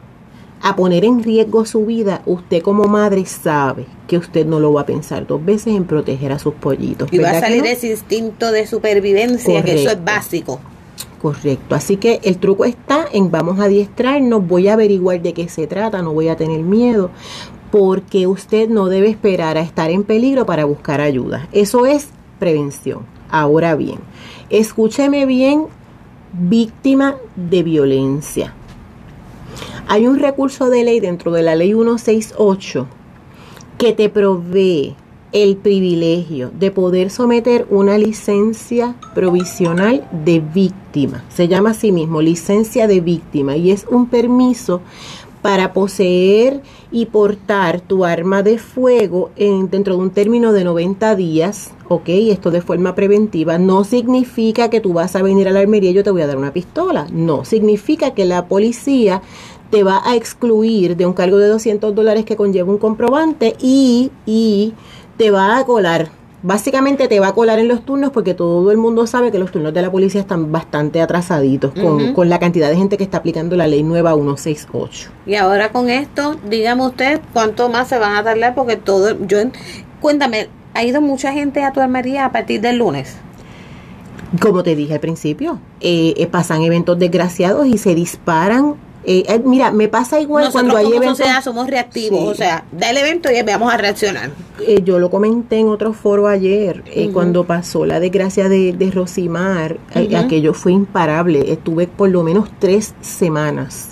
a 0.62 0.76
poner 0.76 1.04
en 1.04 1.22
riesgo 1.22 1.64
su 1.64 1.86
vida, 1.86 2.22
usted 2.26 2.62
como 2.62 2.84
madre 2.84 3.24
sabe 3.24 3.86
que 4.06 4.18
usted 4.18 4.44
no 4.44 4.60
lo 4.60 4.72
va 4.72 4.82
a 4.82 4.86
pensar 4.86 5.26
dos 5.26 5.44
veces 5.44 5.74
en 5.74 5.84
proteger 5.84 6.32
a 6.32 6.38
sus 6.38 6.54
pollitos. 6.54 7.08
Y 7.12 7.18
va 7.18 7.30
a 7.30 7.32
¿verdad 7.32 7.40
que 7.40 7.46
salir 7.46 7.62
no? 7.62 7.68
ese 7.68 7.90
instinto 7.90 8.52
de 8.52 8.66
supervivencia, 8.66 9.62
que 9.62 9.82
eso 9.82 9.90
es 9.90 10.04
básico. 10.04 10.60
Correcto, 11.22 11.74
así 11.74 11.96
que 11.96 12.20
el 12.22 12.38
truco 12.38 12.64
está 12.64 13.06
en 13.12 13.30
vamos 13.30 13.58
a 13.58 13.64
adiestrarnos, 13.64 14.46
voy 14.46 14.68
a 14.68 14.74
averiguar 14.74 15.20
de 15.20 15.34
qué 15.34 15.48
se 15.48 15.66
trata, 15.66 16.02
no 16.02 16.12
voy 16.12 16.28
a 16.28 16.36
tener 16.36 16.60
miedo, 16.60 17.10
porque 17.70 18.26
usted 18.26 18.68
no 18.68 18.86
debe 18.88 19.08
esperar 19.08 19.56
a 19.56 19.60
estar 19.60 19.90
en 19.90 20.02
peligro 20.02 20.46
para 20.46 20.64
buscar 20.64 21.00
ayuda. 21.00 21.48
Eso 21.52 21.86
es 21.86 22.08
prevención. 22.38 23.06
Ahora 23.30 23.76
bien, 23.76 23.98
escúcheme 24.48 25.26
bien, 25.26 25.66
víctima 26.32 27.16
de 27.36 27.62
violencia. 27.62 28.54
Hay 29.86 30.06
un 30.06 30.18
recurso 30.18 30.70
de 30.70 30.84
ley 30.84 31.00
dentro 31.00 31.32
de 31.32 31.42
la 31.42 31.56
ley 31.56 31.72
168 31.72 32.86
que 33.78 33.92
te 33.92 34.08
provee 34.08 34.94
el 35.32 35.56
privilegio 35.56 36.50
de 36.58 36.70
poder 36.70 37.10
someter 37.10 37.66
una 37.70 37.98
licencia 37.98 38.96
provisional 39.14 40.06
de 40.24 40.40
víctima. 40.40 41.24
Se 41.28 41.48
llama 41.48 41.70
así 41.70 41.92
mismo 41.92 42.20
licencia 42.20 42.86
de 42.86 43.00
víctima 43.00 43.56
y 43.56 43.70
es 43.70 43.86
un 43.88 44.06
permiso 44.06 44.80
para 45.42 45.72
poseer 45.72 46.62
y 46.90 47.06
portar 47.06 47.80
tu 47.80 48.04
arma 48.04 48.42
de 48.42 48.58
fuego 48.58 49.30
en, 49.36 49.70
dentro 49.70 49.96
de 49.96 50.02
un 50.02 50.10
término 50.10 50.52
de 50.52 50.64
90 50.64 51.16
días, 51.16 51.72
¿ok? 51.88 52.08
Esto 52.08 52.50
de 52.50 52.60
forma 52.60 52.94
preventiva 52.94 53.56
no 53.56 53.84
significa 53.84 54.68
que 54.68 54.80
tú 54.80 54.92
vas 54.92 55.16
a 55.16 55.22
venir 55.22 55.48
a 55.48 55.52
la 55.52 55.60
armería 55.60 55.90
y 55.90 55.94
yo 55.94 56.04
te 56.04 56.10
voy 56.10 56.22
a 56.22 56.26
dar 56.26 56.36
una 56.36 56.52
pistola. 56.52 57.06
No, 57.10 57.44
significa 57.44 58.12
que 58.12 58.26
la 58.26 58.46
policía 58.46 59.22
te 59.70 59.84
va 59.84 60.02
a 60.04 60.16
excluir 60.16 60.96
de 60.96 61.06
un 61.06 61.12
cargo 61.12 61.38
de 61.38 61.48
200 61.48 61.94
dólares 61.94 62.24
que 62.24 62.36
conlleva 62.36 62.70
un 62.70 62.78
comprobante 62.78 63.56
y, 63.60 64.10
y 64.26 64.74
te 65.16 65.30
va 65.30 65.58
a 65.58 65.64
colar. 65.64 66.08
Básicamente 66.42 67.06
te 67.06 67.20
va 67.20 67.28
a 67.28 67.34
colar 67.34 67.58
en 67.58 67.68
los 67.68 67.84
turnos 67.84 68.10
porque 68.12 68.32
todo 68.32 68.70
el 68.70 68.78
mundo 68.78 69.06
sabe 69.06 69.30
que 69.30 69.38
los 69.38 69.52
turnos 69.52 69.74
de 69.74 69.82
la 69.82 69.92
policía 69.92 70.22
están 70.22 70.50
bastante 70.50 71.02
atrasaditos 71.02 71.72
con, 71.74 72.14
con 72.14 72.30
la 72.30 72.38
cantidad 72.38 72.70
de 72.70 72.76
gente 72.76 72.96
que 72.96 73.04
está 73.04 73.18
aplicando 73.18 73.56
la 73.56 73.66
ley 73.66 73.82
nueva 73.82 74.14
168. 74.14 75.10
Y 75.26 75.34
ahora 75.34 75.70
con 75.70 75.90
esto, 75.90 76.36
dígame 76.48 76.86
usted 76.86 77.20
cuánto 77.34 77.68
más 77.68 77.88
se 77.88 77.98
van 77.98 78.16
a 78.16 78.24
tardar 78.24 78.54
porque 78.54 78.76
todo, 78.76 79.18
yo, 79.26 79.38
cuéntame, 80.00 80.48
¿ha 80.72 80.82
ido 80.82 81.02
mucha 81.02 81.30
gente 81.32 81.62
a 81.62 81.72
tu 81.72 81.80
armería 81.80 82.24
a 82.24 82.32
partir 82.32 82.62
del 82.62 82.78
lunes? 82.78 83.16
Como 84.40 84.62
te 84.62 84.74
dije 84.74 84.94
al 84.94 85.00
principio, 85.00 85.58
eh, 85.80 86.14
eh, 86.16 86.26
pasan 86.26 86.62
eventos 86.62 86.98
desgraciados 86.98 87.66
y 87.66 87.76
se 87.76 87.94
disparan. 87.94 88.76
Eh, 89.04 89.24
eh, 89.28 89.40
mira, 89.44 89.70
me 89.70 89.88
pasa 89.88 90.20
igual 90.20 90.44
Nosotros 90.44 90.62
cuando 90.72 90.76
hay 90.78 90.84
como 90.84 90.96
eventos. 90.96 91.18
sociedad 91.18 91.42
somos 91.42 91.66
reactivos, 91.68 92.20
Sí. 92.20 92.26
o 92.28 92.34
sea, 92.34 92.64
da 92.72 92.90
el 92.90 92.96
evento 92.98 93.30
y 93.30 93.42
vamos 93.42 93.72
a 93.72 93.76
reaccionar. 93.76 94.30
eh, 94.66 94.82
yo 94.84 94.98
lo 94.98 95.08
comenté 95.10 95.56
en 95.58 95.68
otro 95.68 95.92
foro 95.94 96.28
ayer, 96.28 96.82
eh, 96.86 97.10
cuando 97.12 97.44
pasó 97.44 97.86
la 97.86 97.98
desgracia 97.98 98.48
de, 98.50 98.72
de 98.74 98.90
Rosimar, 98.90 99.78
eh, 99.94 100.14
aquello 100.16 100.52
fue 100.52 100.72
imparable. 100.72 101.50
Estuve 101.52 101.86
por 101.86 102.10
lo 102.10 102.22
menos 102.22 102.50
tres 102.58 102.94
semanas 103.00 103.88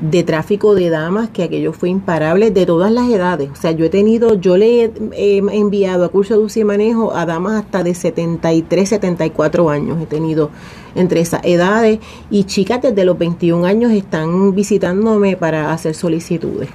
de 0.00 0.22
tráfico 0.22 0.74
de 0.74 0.90
damas, 0.90 1.30
que 1.30 1.42
aquello 1.42 1.72
fue 1.72 1.88
imparable 1.88 2.50
de 2.50 2.66
todas 2.66 2.90
las 2.90 3.08
edades. 3.08 3.50
O 3.50 3.56
sea, 3.56 3.70
yo 3.72 3.84
he 3.84 3.90
tenido, 3.90 4.34
yo 4.34 4.56
le 4.56 4.84
he 4.84 4.92
eh, 5.12 5.42
enviado 5.52 6.04
a 6.04 6.08
curso 6.08 6.36
de 6.36 6.44
uso 6.44 6.60
y 6.60 6.64
manejo 6.64 7.14
a 7.14 7.26
damas 7.26 7.64
hasta 7.64 7.82
de 7.82 7.94
73, 7.94 8.88
74 8.88 9.70
años. 9.70 10.00
He 10.02 10.06
tenido 10.06 10.50
entre 10.94 11.20
esas 11.20 11.40
edades 11.44 12.00
y 12.30 12.44
chicas 12.44 12.82
desde 12.82 13.04
los 13.04 13.18
21 13.18 13.64
años 13.64 13.92
están 13.92 14.54
visitándome 14.54 15.36
para 15.36 15.72
hacer 15.72 15.94
solicitudes. 15.94 16.68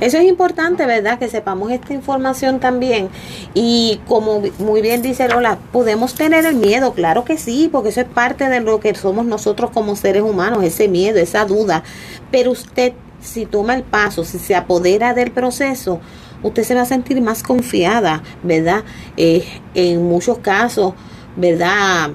Eso 0.00 0.18
es 0.18 0.24
importante, 0.24 0.86
¿verdad? 0.86 1.18
Que 1.18 1.28
sepamos 1.28 1.70
esta 1.70 1.92
información 1.94 2.60
también. 2.60 3.08
Y 3.54 4.00
como 4.06 4.42
muy 4.58 4.82
bien 4.82 5.02
dice 5.02 5.28
Lola, 5.28 5.58
podemos 5.72 6.14
tener 6.14 6.44
el 6.44 6.56
miedo, 6.56 6.92
claro 6.92 7.24
que 7.24 7.38
sí, 7.38 7.68
porque 7.70 7.90
eso 7.90 8.00
es 8.00 8.06
parte 8.06 8.48
de 8.48 8.60
lo 8.60 8.80
que 8.80 8.94
somos 8.94 9.26
nosotros 9.26 9.70
como 9.70 9.96
seres 9.96 10.22
humanos, 10.22 10.64
ese 10.64 10.88
miedo, 10.88 11.18
esa 11.18 11.44
duda. 11.44 11.82
Pero 12.30 12.50
usted 12.52 12.92
si 13.20 13.46
toma 13.46 13.74
el 13.74 13.82
paso, 13.82 14.24
si 14.24 14.38
se 14.38 14.54
apodera 14.54 15.14
del 15.14 15.32
proceso, 15.32 16.00
usted 16.42 16.62
se 16.62 16.74
va 16.74 16.82
a 16.82 16.86
sentir 16.86 17.20
más 17.20 17.42
confiada, 17.42 18.22
¿verdad? 18.42 18.84
Eh, 19.16 19.44
en 19.74 20.02
muchos 20.04 20.38
casos, 20.38 20.94
¿verdad? 21.36 22.10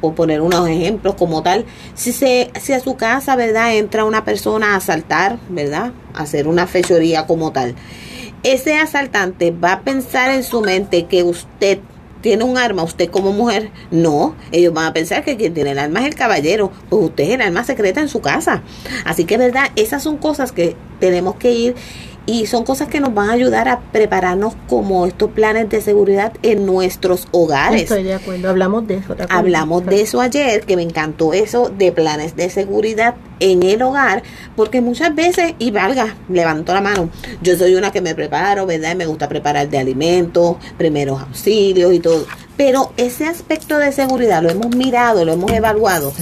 Por 0.00 0.14
poner 0.14 0.40
unos 0.40 0.68
ejemplos 0.68 1.14
como 1.14 1.42
tal, 1.42 1.64
si, 1.94 2.12
se, 2.12 2.50
si 2.60 2.72
a 2.72 2.80
su 2.80 2.96
casa, 2.96 3.36
¿verdad? 3.36 3.74
Entra 3.76 4.04
una 4.04 4.24
persona 4.24 4.74
a 4.74 4.76
asaltar, 4.76 5.38
¿verdad? 5.48 5.92
A 6.14 6.22
hacer 6.22 6.48
una 6.48 6.66
fechoría 6.66 7.26
como 7.26 7.52
tal. 7.52 7.74
Ese 8.42 8.76
asaltante 8.78 9.50
va 9.50 9.72
a 9.72 9.80
pensar 9.80 10.30
en 10.30 10.44
su 10.44 10.60
mente 10.60 11.06
que 11.06 11.22
usted 11.22 11.78
tiene 12.20 12.44
un 12.44 12.58
arma, 12.58 12.82
usted 12.82 13.08
como 13.08 13.32
mujer, 13.32 13.70
no, 13.90 14.34
ellos 14.50 14.74
van 14.74 14.86
a 14.86 14.92
pensar 14.92 15.22
que 15.24 15.36
quien 15.36 15.54
tiene 15.54 15.72
el 15.72 15.78
arma 15.78 16.00
es 16.00 16.06
el 16.06 16.14
caballero, 16.14 16.72
pues 16.88 17.04
usted 17.04 17.24
es 17.24 17.30
el 17.30 17.40
arma 17.40 17.62
secreta 17.64 18.00
en 18.00 18.08
su 18.08 18.20
casa. 18.20 18.62
Así 19.04 19.24
que, 19.24 19.36
¿verdad? 19.36 19.70
Esas 19.76 20.02
son 20.02 20.16
cosas 20.16 20.52
que 20.52 20.76
tenemos 20.98 21.36
que 21.36 21.52
ir 21.52 21.74
y 22.26 22.46
son 22.46 22.64
cosas 22.64 22.88
que 22.88 23.00
nos 23.00 23.14
van 23.14 23.30
a 23.30 23.32
ayudar 23.32 23.68
a 23.68 23.80
prepararnos 23.80 24.54
como 24.68 25.06
estos 25.06 25.30
planes 25.30 25.70
de 25.70 25.80
seguridad 25.80 26.32
en 26.42 26.66
nuestros 26.66 27.28
hogares. 27.30 27.82
Estoy 27.82 28.02
de 28.02 28.14
acuerdo, 28.14 28.50
hablamos 28.50 28.86
de 28.86 28.96
eso. 28.96 29.16
Hablamos 29.30 29.86
de 29.86 30.02
eso 30.02 30.20
ayer, 30.20 30.62
que 30.62 30.76
me 30.76 30.82
encantó 30.82 31.32
eso 31.32 31.70
de 31.70 31.92
planes 31.92 32.34
de 32.36 32.50
seguridad 32.50 33.14
en 33.38 33.62
el 33.62 33.82
hogar, 33.82 34.22
porque 34.56 34.80
muchas 34.80 35.14
veces, 35.14 35.54
y 35.58 35.70
valga, 35.70 36.16
levanto 36.28 36.74
la 36.74 36.80
mano, 36.80 37.10
yo 37.42 37.56
soy 37.56 37.74
una 37.74 37.92
que 37.92 38.00
me 38.00 38.14
preparo, 38.14 38.66
¿verdad? 38.66 38.92
Y 38.92 38.96
me 38.96 39.06
gusta 39.06 39.28
preparar 39.28 39.68
de 39.68 39.78
alimentos, 39.78 40.56
primeros 40.76 41.20
auxilios 41.20 41.92
y 41.92 42.00
todo. 42.00 42.26
Pero 42.56 42.92
ese 42.96 43.26
aspecto 43.26 43.76
de 43.78 43.92
seguridad 43.92 44.42
lo 44.42 44.50
hemos 44.50 44.74
mirado, 44.74 45.24
lo 45.24 45.34
hemos 45.34 45.52
evaluado 45.52 46.12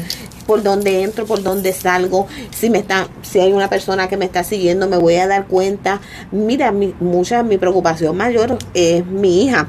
por 0.46 0.62
dónde 0.62 1.02
entro, 1.02 1.26
por 1.26 1.42
dónde 1.42 1.72
salgo, 1.72 2.26
si 2.50 2.70
me 2.70 2.78
está, 2.78 3.08
si 3.22 3.40
hay 3.40 3.52
una 3.52 3.68
persona 3.68 4.08
que 4.08 4.16
me 4.16 4.24
está 4.24 4.44
siguiendo, 4.44 4.88
me 4.88 4.96
voy 4.96 5.16
a 5.16 5.26
dar 5.26 5.46
cuenta. 5.46 6.00
Mira, 6.30 6.72
mi, 6.72 6.94
mucha 7.00 7.42
mi 7.42 7.58
preocupación 7.58 8.16
mayor 8.16 8.58
es 8.74 9.04
mi 9.06 9.44
hija 9.44 9.68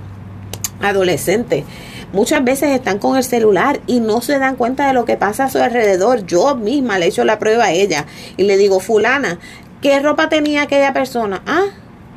adolescente. 0.82 1.64
Muchas 2.14 2.44
veces 2.44 2.70
están 2.72 3.00
con 3.00 3.18
el 3.18 3.24
celular 3.24 3.82
y 3.88 4.00
no 4.00 4.22
se 4.22 4.40
dan 4.40 4.56
cuenta 4.56 4.88
de 4.88 4.94
lo 4.94 5.06
que 5.06 5.18
pasa 5.18 5.46
a 5.46 5.50
su 5.50 5.58
alrededor. 5.58 6.26
Yo 6.26 6.56
misma 6.56 6.98
le 6.98 7.08
echo 7.08 7.26
la 7.26 7.40
prueba 7.40 7.66
a 7.66 7.72
ella 7.72 8.06
y 8.38 8.44
le 8.44 8.58
digo, 8.58 8.80
fulana, 8.80 9.40
¿qué 9.82 10.00
ropa 10.00 10.30
tenía 10.30 10.62
aquella 10.62 10.94
persona? 10.94 11.42
Ah, 11.46 11.66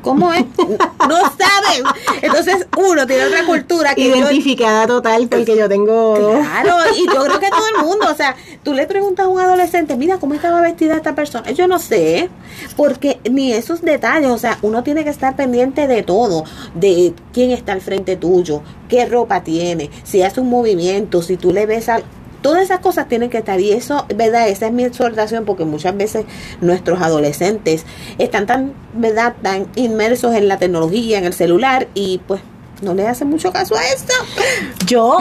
¿Cómo 0.01 0.33
es? 0.33 0.45
No 0.57 1.17
saben. 1.19 1.83
Entonces, 2.21 2.67
uno 2.77 3.05
tiene 3.05 3.25
otra 3.25 3.45
cultura 3.45 3.95
que 3.95 4.07
Identificada 4.07 4.87
total, 4.87 5.27
porque 5.27 5.57
yo 5.57 5.67
tengo... 5.67 6.13
Claro, 6.13 6.75
y 6.95 7.05
yo 7.05 7.23
creo 7.23 7.39
que 7.39 7.49
todo 7.49 7.65
el 7.75 7.85
mundo, 7.85 8.07
o 8.09 8.15
sea, 8.15 8.35
tú 8.63 8.73
le 8.73 8.85
preguntas 8.87 9.25
a 9.25 9.29
un 9.29 9.39
adolescente, 9.39 9.95
mira, 9.95 10.17
¿cómo 10.17 10.33
estaba 10.33 10.61
vestida 10.61 10.95
esta 10.95 11.15
persona? 11.15 11.51
Yo 11.51 11.67
no 11.67 11.79
sé, 11.79 12.29
porque 12.75 13.19
ni 13.29 13.53
esos 13.53 13.81
detalles, 13.81 14.29
o 14.29 14.37
sea, 14.37 14.57
uno 14.61 14.83
tiene 14.83 15.03
que 15.03 15.09
estar 15.09 15.35
pendiente 15.35 15.87
de 15.87 16.03
todo, 16.03 16.43
de 16.75 17.13
quién 17.33 17.51
está 17.51 17.73
al 17.73 17.81
frente 17.81 18.15
tuyo, 18.15 18.61
qué 18.87 19.05
ropa 19.05 19.43
tiene, 19.43 19.89
si 20.03 20.21
hace 20.21 20.41
un 20.41 20.49
movimiento, 20.49 21.21
si 21.21 21.37
tú 21.37 21.51
le 21.51 21.65
ves 21.65 21.89
al 21.89 22.03
Todas 22.41 22.63
esas 22.63 22.79
cosas 22.79 23.07
tienen 23.07 23.29
que 23.29 23.39
estar 23.39 23.59
y 23.59 23.71
eso, 23.71 24.05
¿verdad? 24.15 24.47
Esa 24.47 24.67
es 24.67 24.73
mi 24.73 24.83
exhortación 24.83 25.45
porque 25.45 25.65
muchas 25.65 25.95
veces 25.95 26.25
nuestros 26.61 27.01
adolescentes 27.01 27.85
están 28.17 28.45
tan, 28.45 28.73
¿verdad? 28.93 29.35
Tan 29.41 29.67
inmersos 29.75 30.35
en 30.35 30.47
la 30.47 30.57
tecnología, 30.57 31.17
en 31.17 31.25
el 31.25 31.33
celular 31.33 31.87
y 31.93 32.21
pues 32.27 32.41
no 32.81 32.93
le 32.93 33.07
hacen 33.07 33.29
mucho 33.29 33.51
caso 33.51 33.75
a 33.75 33.83
esto. 33.87 34.13
Yo, 34.85 35.17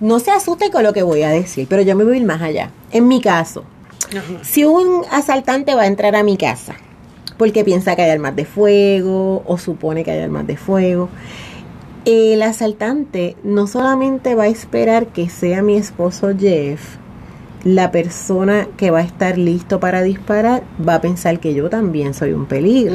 no 0.00 0.18
se 0.18 0.30
asuste 0.30 0.70
con 0.70 0.82
lo 0.82 0.92
que 0.92 1.02
voy 1.02 1.22
a 1.22 1.30
decir, 1.30 1.66
pero 1.68 1.82
yo 1.82 1.96
me 1.96 2.04
voy 2.04 2.14
a 2.14 2.16
ir 2.18 2.26
más 2.26 2.42
allá. 2.42 2.70
En 2.90 3.08
mi 3.08 3.20
caso, 3.20 3.64
si 4.42 4.64
un 4.64 5.04
asaltante 5.10 5.74
va 5.74 5.82
a 5.82 5.86
entrar 5.86 6.14
a 6.16 6.22
mi 6.22 6.36
casa 6.36 6.74
porque 7.38 7.64
piensa 7.64 7.96
que 7.96 8.02
hay 8.02 8.10
armas 8.10 8.36
de 8.36 8.44
fuego 8.44 9.42
o 9.46 9.58
supone 9.58 10.04
que 10.04 10.10
hay 10.10 10.20
armas 10.20 10.46
de 10.46 10.56
fuego, 10.56 11.08
el 12.04 12.42
asaltante 12.42 13.36
no 13.44 13.66
solamente 13.66 14.34
va 14.34 14.44
a 14.44 14.48
esperar 14.48 15.08
que 15.08 15.28
sea 15.28 15.62
mi 15.62 15.76
esposo 15.76 16.30
Jeff, 16.38 16.96
la 17.64 17.92
persona 17.92 18.68
que 18.76 18.90
va 18.90 19.00
a 19.00 19.02
estar 19.02 19.38
listo 19.38 19.78
para 19.78 20.02
disparar 20.02 20.64
va 20.86 20.96
a 20.96 21.00
pensar 21.00 21.38
que 21.38 21.54
yo 21.54 21.70
también 21.70 22.14
soy 22.14 22.32
un 22.32 22.46
peligro. 22.46 22.94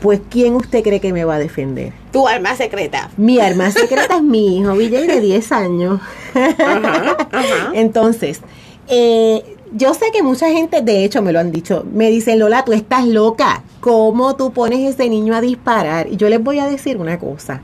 Pues, 0.00 0.20
¿quién 0.28 0.54
usted 0.54 0.82
cree 0.82 1.00
que 1.00 1.12
me 1.12 1.24
va 1.24 1.36
a 1.36 1.38
defender? 1.38 1.92
Tu 2.12 2.26
arma 2.26 2.54
secreta. 2.54 3.10
Mi 3.16 3.40
arma 3.40 3.70
secreta 3.70 4.16
es 4.16 4.22
mi 4.22 4.58
hijo, 4.58 4.74
Villay, 4.74 5.06
de 5.06 5.20
10 5.20 5.52
años. 5.52 6.00
Entonces, 7.72 8.40
eh, 8.88 9.55
yo 9.72 9.94
sé 9.94 10.06
que 10.12 10.22
mucha 10.22 10.50
gente, 10.50 10.82
de 10.82 11.04
hecho 11.04 11.22
me 11.22 11.32
lo 11.32 11.40
han 11.40 11.52
dicho, 11.52 11.84
me 11.92 12.10
dicen, 12.10 12.38
Lola, 12.38 12.64
tú 12.64 12.72
estás 12.72 13.06
loca, 13.06 13.62
¿cómo 13.80 14.36
tú 14.36 14.52
pones 14.52 14.80
ese 14.80 15.08
niño 15.08 15.34
a 15.34 15.40
disparar? 15.40 16.08
Y 16.10 16.16
yo 16.16 16.28
les 16.28 16.42
voy 16.42 16.58
a 16.58 16.66
decir 16.66 16.96
una 16.98 17.18
cosa, 17.18 17.62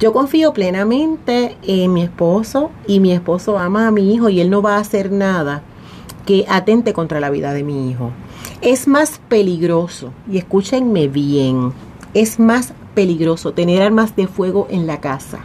yo 0.00 0.12
confío 0.12 0.52
plenamente 0.52 1.56
en 1.62 1.92
mi 1.92 2.02
esposo 2.02 2.70
y 2.86 3.00
mi 3.00 3.12
esposo 3.12 3.58
ama 3.58 3.86
a 3.86 3.90
mi 3.90 4.14
hijo 4.14 4.28
y 4.28 4.40
él 4.40 4.50
no 4.50 4.62
va 4.62 4.76
a 4.76 4.80
hacer 4.80 5.12
nada 5.12 5.62
que 6.26 6.46
atente 6.48 6.92
contra 6.92 7.20
la 7.20 7.30
vida 7.30 7.52
de 7.52 7.62
mi 7.62 7.90
hijo. 7.90 8.10
Es 8.62 8.88
más 8.88 9.20
peligroso, 9.28 10.10
y 10.30 10.38
escúchenme 10.38 11.08
bien, 11.08 11.72
es 12.14 12.38
más 12.38 12.72
peligroso 12.94 13.52
tener 13.52 13.82
armas 13.82 14.16
de 14.16 14.26
fuego 14.26 14.66
en 14.70 14.86
la 14.86 15.00
casa 15.00 15.40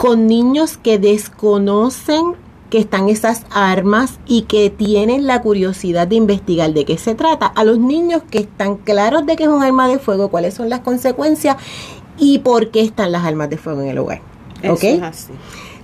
con 0.00 0.26
niños 0.26 0.78
que 0.78 0.98
desconocen 0.98 2.34
que 2.70 2.78
están 2.78 3.08
esas 3.08 3.44
armas 3.50 4.18
y 4.26 4.42
que 4.42 4.70
tienen 4.70 5.26
la 5.26 5.42
curiosidad 5.42 6.06
de 6.06 6.16
investigar 6.16 6.72
de 6.72 6.84
qué 6.84 6.96
se 6.96 7.14
trata. 7.14 7.46
A 7.46 7.64
los 7.64 7.78
niños 7.78 8.22
que 8.30 8.38
están 8.38 8.76
claros 8.76 9.26
de 9.26 9.36
que 9.36 9.42
es 9.44 9.48
un 9.48 9.62
arma 9.62 9.88
de 9.88 9.98
fuego, 9.98 10.28
cuáles 10.28 10.54
son 10.54 10.68
las 10.68 10.80
consecuencias 10.80 11.56
y 12.18 12.38
por 12.38 12.70
qué 12.70 12.80
están 12.82 13.12
las 13.12 13.24
armas 13.24 13.50
de 13.50 13.58
fuego 13.58 13.82
en 13.82 13.88
el 13.88 13.98
hogar. 13.98 14.22
¿Ok? 14.68 14.84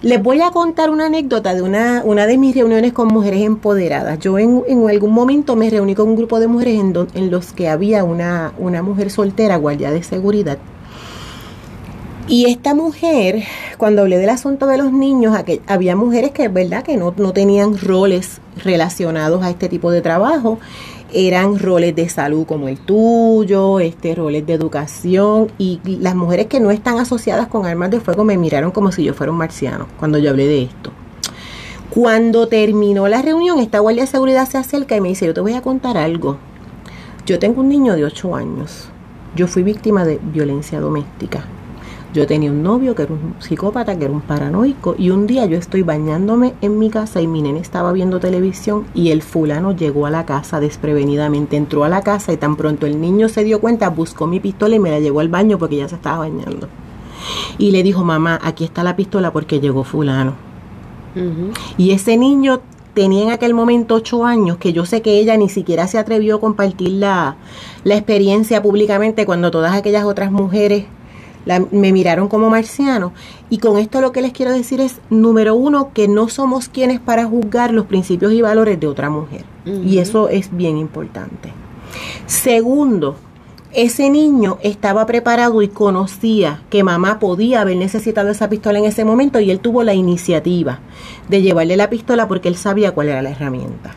Les 0.03 0.23
voy 0.23 0.43
a 0.43 0.51
contar 0.51 0.91
una 0.91 1.07
anécdota 1.07 1.55
de 1.55 1.63
una, 1.63 2.03
una 2.05 2.27
de 2.27 2.37
mis 2.37 2.55
reuniones 2.55 2.93
con 2.93 3.09
mujeres 3.09 3.41
empoderadas. 3.41 4.19
Yo 4.19 4.39
en, 4.39 4.63
en 4.69 4.89
algún 4.89 5.13
momento 5.13 5.57
me 5.57 5.71
reuní 5.71 5.95
con 5.95 6.09
un 6.09 6.17
grupo 6.17 6.39
de 6.39 6.47
mujeres 6.47 6.79
en, 6.79 6.95
en 7.15 7.31
los 7.31 7.53
que 7.53 7.69
había 7.69 8.05
una, 8.05 8.53
una 8.59 8.83
mujer 8.83 9.11
soltera, 9.11 9.57
guardia 9.57 9.91
de 9.91 10.03
seguridad, 10.03 10.59
y 12.29 12.47
esta 12.51 12.75
mujer, 12.75 13.45
cuando 13.79 14.03
hablé 14.03 14.19
del 14.19 14.31
asunto 14.31 14.67
de 14.67 14.79
los 14.79 14.93
niños, 14.93 15.37
había 15.67 15.97
mujeres 15.97 16.33
que, 16.33 16.49
verdad, 16.49 16.83
que 16.83 16.97
no, 16.97 17.15
no 17.17 17.33
tenían 17.33 17.79
roles 17.79 18.41
relacionados 18.65 19.43
a 19.43 19.51
este 19.51 19.69
tipo 19.69 19.91
de 19.91 20.03
trabajo, 20.03 20.59
eran 21.13 21.59
roles 21.59 21.95
de 21.95 22.09
salud 22.09 22.47
como 22.47 22.69
el 22.69 22.79
tuyo, 22.79 23.81
este 23.81 24.15
roles 24.15 24.45
de 24.47 24.55
educación 24.55 25.53
y 25.57 25.81
las 25.85 26.17
mujeres 26.17 26.47
que 26.47 26.59
no 26.59 26.71
están 26.71 26.99
asociadas 26.99 27.47
con 27.47 27.65
armas 27.65 27.91
de 27.91 28.01
fuego 28.01 28.25
me 28.25 28.37
miraron 28.37 28.73
como 28.73 28.91
si 28.91 29.05
yo 29.05 29.15
fuera 29.15 29.31
un 29.31 29.39
marciano 29.39 29.87
cuando 29.99 30.19
yo 30.19 30.31
hablé 30.31 30.47
de 30.47 30.63
esto. 30.65 30.91
Cuando 31.91 32.49
terminó 32.49 33.09
la 33.09 33.23
reunión, 33.23 33.59
esta 33.61 33.79
guardia 33.79 34.03
de 34.03 34.11
seguridad 34.11 34.49
se 34.49 34.59
acerca 34.59 34.97
y 34.97 35.01
me 35.01 35.09
dice, 35.09 35.27
yo 35.27 35.33
te 35.33 35.41
voy 35.41 35.55
a 35.55 35.63
contar 35.63 35.97
algo. 35.97 36.37
Yo 37.25 37.39
tengo 37.39 37.61
un 37.61 37.69
niño 37.69 37.95
de 37.95 38.05
8 38.05 38.35
años. 38.35 38.89
Yo 39.35 39.47
fui 39.47 39.63
víctima 39.63 40.05
de 40.05 40.19
violencia 40.23 40.81
doméstica. 40.81 41.47
Yo 42.15 42.27
tenía 42.27 42.51
un 42.51 42.63
novio 42.63 42.95
que 42.95 43.03
era 43.03 43.13
un 43.13 43.35
psicópata, 43.41 43.99
que 43.99 44.05
era 44.05 44.15
un 44.15 44.23
paranoico, 44.23 44.95
y 44.97 45.11
un 45.11 45.27
día 45.27 45.45
yo 45.47 45.59
estoy 45.59 45.83
bañándome 45.83 46.55
en 46.63 46.79
mi 46.79 46.89
casa 46.89 47.21
y 47.21 47.27
mi 47.27 47.43
nene 47.43 47.61
estaba 47.61 47.93
viendo 47.93 48.21
televisión 48.21 48.87
y 48.95 49.11
el 49.11 49.23
fulano 49.23 49.77
llegó 49.77 50.07
a 50.07 50.11
la 50.11 50.25
casa 50.25 50.61
desprevenidamente, 50.61 51.57
entró 51.57 51.85
a 51.85 51.89
la 51.89 52.03
casa 52.03 52.33
y 52.33 52.37
tan 52.37 52.57
pronto 52.57 52.87
el 52.87 53.01
niño 53.01 53.29
se 53.29 53.45
dio 53.45 53.61
cuenta, 53.61 53.91
buscó 53.91 54.27
mi 54.27 54.41
pistola 54.41 54.77
y 54.77 54.79
me 54.79 54.91
la 54.91 55.01
llevó 55.01 55.21
al 55.21 55.29
baño 55.29 55.59
porque 55.59 55.77
ya 55.77 55.89
se 55.89 55.97
estaba 55.97 56.19
bañando. 56.19 56.69
Y 57.59 57.71
le 57.71 57.83
dijo, 57.83 58.05
mamá, 58.05 58.39
aquí 58.43 58.65
está 58.65 58.83
la 58.83 58.97
pistola 58.97 59.33
porque 59.33 59.61
llegó 59.61 59.85
fulano. 59.85 60.35
Y 61.79 61.93
ese 61.93 62.19
niño 62.19 62.61
tenía 62.93 63.25
en 63.25 63.31
aquel 63.31 63.53
momento 63.53 63.95
ocho 63.95 64.25
años, 64.25 64.57
que 64.57 64.73
yo 64.73 64.87
sé 64.87 65.03
que 65.03 65.19
ella 65.19 65.37
ni 65.37 65.49
siquiera 65.49 65.87
se 65.87 65.99
atrevió 65.99 66.37
a 66.37 66.41
compartir 66.41 66.93
la, 66.93 67.37
la 67.85 67.95
experiencia 67.95 68.63
públicamente 68.63 69.27
cuando 69.27 69.51
todas 69.51 69.75
aquellas 69.75 70.05
otras 70.05 70.31
mujeres 70.31 70.87
me 71.71 71.93
miraron 71.93 72.29
como 72.29 72.51
marciano. 72.51 73.13
Y 73.51 73.59
con 73.59 73.79
esto 73.79 74.01
lo 74.01 74.13
que 74.13 74.23
les 74.23 74.33
quiero 74.33 74.53
decir 74.53 74.81
es, 74.81 74.97
número 75.11 75.55
uno, 75.55 75.93
que 75.95 76.09
no 76.09 76.29
somos 76.29 76.69
quienes 76.69 77.01
para 77.01 77.25
juzgar 77.25 77.73
los 77.73 77.87
principios 77.87 78.33
y 78.33 78.43
valores 78.43 78.79
de 78.81 78.87
otra 78.87 79.11
mujer. 79.11 79.45
Y 79.65 79.99
eso 79.99 80.29
es 80.29 80.55
bien 80.57 80.77
importante. 80.77 81.53
Segundo, 82.27 83.17
ese 83.73 84.09
niño 84.11 84.59
estaba 84.63 85.05
preparado 85.07 85.61
y 85.61 85.69
conocía 85.69 86.63
que 86.71 86.83
mamá 86.83 87.19
podía 87.19 87.61
haber 87.61 87.77
necesitado 87.77 88.31
esa 88.31 88.49
pistola 88.49 88.79
en 88.79 88.87
ese 88.87 89.05
momento 89.05 89.39
y 89.39 89.51
él 89.51 89.61
tuvo 89.61 89.83
la 89.83 89.93
iniciativa 89.93 90.81
de 91.29 91.43
llevarle 91.43 91.77
la 91.77 91.91
pistola 91.91 92.27
porque 92.27 92.49
él 92.49 92.57
sabía 92.57 92.93
cuál 92.93 93.09
era 93.09 93.23
la 93.23 93.31
herramienta. 93.31 93.95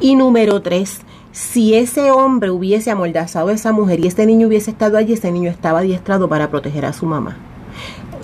Y 0.00 0.14
número 0.16 0.60
tres, 0.62 1.00
si 1.34 1.74
ese 1.74 2.12
hombre 2.12 2.52
hubiese 2.52 2.92
amordazado 2.92 3.48
a 3.48 3.52
esa 3.52 3.72
mujer 3.72 3.98
y 3.98 4.06
este 4.06 4.24
niño 4.24 4.46
hubiese 4.46 4.70
estado 4.70 4.96
allí, 4.96 5.14
ese 5.14 5.32
niño 5.32 5.50
estaba 5.50 5.80
adiestrado 5.80 6.28
para 6.28 6.48
proteger 6.48 6.86
a 6.86 6.92
su 6.92 7.06
mamá. 7.06 7.36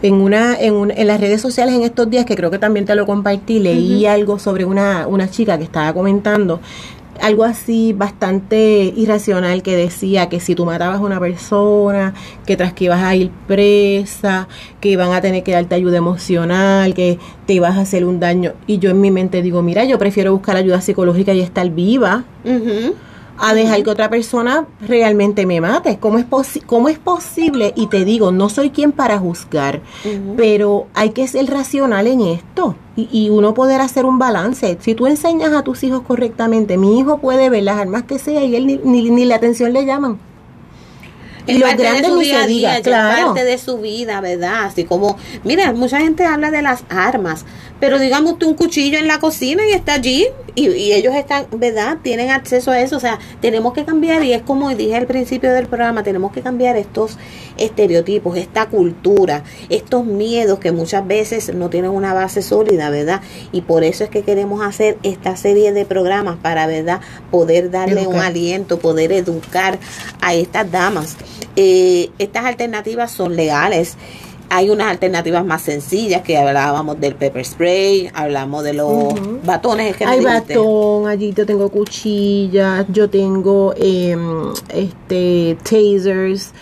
En, 0.00 0.14
una, 0.14 0.54
en, 0.54 0.92
en 0.92 1.06
las 1.08 1.20
redes 1.20 1.40
sociales 1.40 1.74
en 1.74 1.82
estos 1.82 2.08
días, 2.08 2.24
que 2.24 2.36
creo 2.36 2.52
que 2.52 2.60
también 2.60 2.86
te 2.86 2.94
lo 2.94 3.06
compartí, 3.06 3.58
leí 3.58 4.06
algo 4.06 4.38
sobre 4.38 4.64
una, 4.64 5.08
una 5.08 5.28
chica 5.28 5.58
que 5.58 5.64
estaba 5.64 5.92
comentando 5.92 6.60
algo 7.20 7.44
así 7.44 7.92
bastante 7.92 8.92
irracional 8.96 9.62
que 9.62 9.76
decía 9.76 10.28
que 10.28 10.40
si 10.40 10.54
tú 10.54 10.64
matabas 10.64 10.98
a 10.98 11.02
una 11.02 11.20
persona, 11.20 12.14
que 12.46 12.56
tras 12.56 12.72
que 12.72 12.84
ibas 12.84 13.02
a 13.02 13.14
ir 13.14 13.30
presa, 13.46 14.48
que 14.80 14.90
iban 14.90 15.12
a 15.12 15.20
tener 15.20 15.42
que 15.42 15.52
darte 15.52 15.74
ayuda 15.74 15.98
emocional, 15.98 16.94
que 16.94 17.18
te 17.46 17.54
ibas 17.54 17.76
a 17.76 17.82
hacer 17.82 18.04
un 18.04 18.20
daño. 18.20 18.52
Y 18.66 18.78
yo 18.78 18.90
en 18.90 19.00
mi 19.00 19.10
mente 19.10 19.42
digo, 19.42 19.62
mira, 19.62 19.84
yo 19.84 19.98
prefiero 19.98 20.32
buscar 20.32 20.56
ayuda 20.56 20.80
psicológica 20.80 21.32
y 21.34 21.40
estar 21.40 21.68
viva 21.70 22.24
a 23.40 23.54
dejar 23.54 23.82
que 23.82 23.90
otra 23.90 24.10
persona 24.10 24.66
realmente 24.80 25.46
me 25.46 25.60
mate. 25.60 25.98
¿Cómo 25.98 26.18
es, 26.18 26.26
cómo 26.66 26.88
es 26.88 26.98
posible? 26.98 27.72
Y 27.74 27.86
te 27.86 28.04
digo, 28.04 28.32
no 28.32 28.48
soy 28.50 28.70
quien 28.70 28.92
para 28.92 29.18
juzgar, 29.18 29.80
pero 30.36 30.86
hay 30.94 31.10
que 31.10 31.26
ser 31.26 31.46
racional 31.46 32.06
en 32.06 32.20
esto 32.20 32.76
y, 32.96 33.08
y, 33.10 33.30
uno 33.30 33.54
poder 33.54 33.80
hacer 33.80 34.04
un 34.04 34.18
balance. 34.18 34.76
Si 34.80 34.94
tú 34.94 35.06
enseñas 35.06 35.52
a 35.54 35.62
tus 35.62 35.82
hijos 35.82 36.02
correctamente, 36.02 36.76
mi 36.76 36.98
hijo 36.98 37.18
puede 37.18 37.48
ver 37.48 37.62
las 37.62 37.78
armas 37.78 38.02
que 38.04 38.18
sea 38.18 38.44
y 38.44 38.54
él 38.54 38.66
ni, 38.66 38.76
ni, 38.76 39.10
ni 39.10 39.24
la 39.24 39.36
atención 39.36 39.72
le 39.72 39.86
llaman 39.86 40.18
es 41.46 41.62
parte 41.62 41.82
de 41.82 42.04
su 42.04 42.18
día 42.18 42.42
a 42.42 42.46
día, 42.46 42.78
es 42.78 42.88
parte 42.88 43.44
de 43.44 43.58
su 43.58 43.78
vida, 43.78 44.20
¿verdad? 44.20 44.64
Así 44.64 44.84
como, 44.84 45.16
mira, 45.44 45.72
mucha 45.72 46.00
gente 46.00 46.24
habla 46.24 46.50
de 46.50 46.62
las 46.62 46.84
armas, 46.88 47.44
pero 47.80 47.98
digamos 47.98 48.38
tú 48.38 48.48
un 48.48 48.54
cuchillo 48.54 48.98
en 48.98 49.08
la 49.08 49.18
cocina 49.18 49.66
y 49.66 49.72
está 49.72 49.94
allí 49.94 50.26
y, 50.54 50.68
y, 50.68 50.92
ellos 50.92 51.14
están, 51.14 51.46
¿verdad? 51.52 51.98
Tienen 52.02 52.30
acceso 52.30 52.70
a 52.70 52.80
eso, 52.80 52.96
o 52.96 53.00
sea, 53.00 53.18
tenemos 53.40 53.72
que 53.72 53.84
cambiar 53.84 54.22
y 54.24 54.32
es 54.32 54.42
como 54.42 54.68
dije 54.70 54.96
al 54.96 55.06
principio 55.06 55.52
del 55.52 55.66
programa, 55.66 56.02
tenemos 56.02 56.32
que 56.32 56.42
cambiar 56.42 56.76
estos 56.76 57.16
estereotipos, 57.56 58.36
esta 58.36 58.66
cultura, 58.66 59.44
estos 59.68 60.04
miedos 60.04 60.58
que 60.58 60.72
muchas 60.72 61.06
veces 61.06 61.54
no 61.54 61.70
tienen 61.70 61.90
una 61.90 62.14
base 62.14 62.42
sólida, 62.42 62.90
¿verdad? 62.90 63.20
Y 63.52 63.62
por 63.62 63.84
eso 63.84 64.04
es 64.04 64.10
que 64.10 64.22
queremos 64.22 64.62
hacer 64.62 64.98
esta 65.02 65.36
serie 65.36 65.72
de 65.72 65.84
programas 65.84 66.36
para, 66.38 66.66
¿verdad? 66.66 67.00
Poder 67.30 67.70
darle 67.70 68.06
un 68.06 68.16
aliento, 68.16 68.78
poder 68.78 69.12
educar 69.12 69.78
a 70.20 70.34
estas 70.34 70.70
damas. 70.70 71.16
Eh, 71.56 72.10
estas 72.18 72.44
alternativas 72.44 73.10
son 73.10 73.36
legales. 73.36 73.96
Hay 74.50 74.68
unas 74.68 74.88
alternativas 74.88 75.44
más 75.44 75.62
sencillas 75.62 76.22
que 76.22 76.36
hablábamos 76.36 77.00
del 77.00 77.14
pepper 77.14 77.44
spray, 77.44 78.10
hablamos 78.12 78.64
de 78.64 78.74
los 78.74 79.14
batones. 79.44 79.96
Que 79.96 80.04
Hay 80.04 80.22
batón, 80.24 81.06
allí 81.06 81.32
yo 81.32 81.46
tengo 81.46 81.68
cuchillas, 81.68 82.84
yo 82.88 83.08
tengo 83.08 83.72
eh, 83.76 84.16
este 84.74 85.56
tasers 85.62 86.52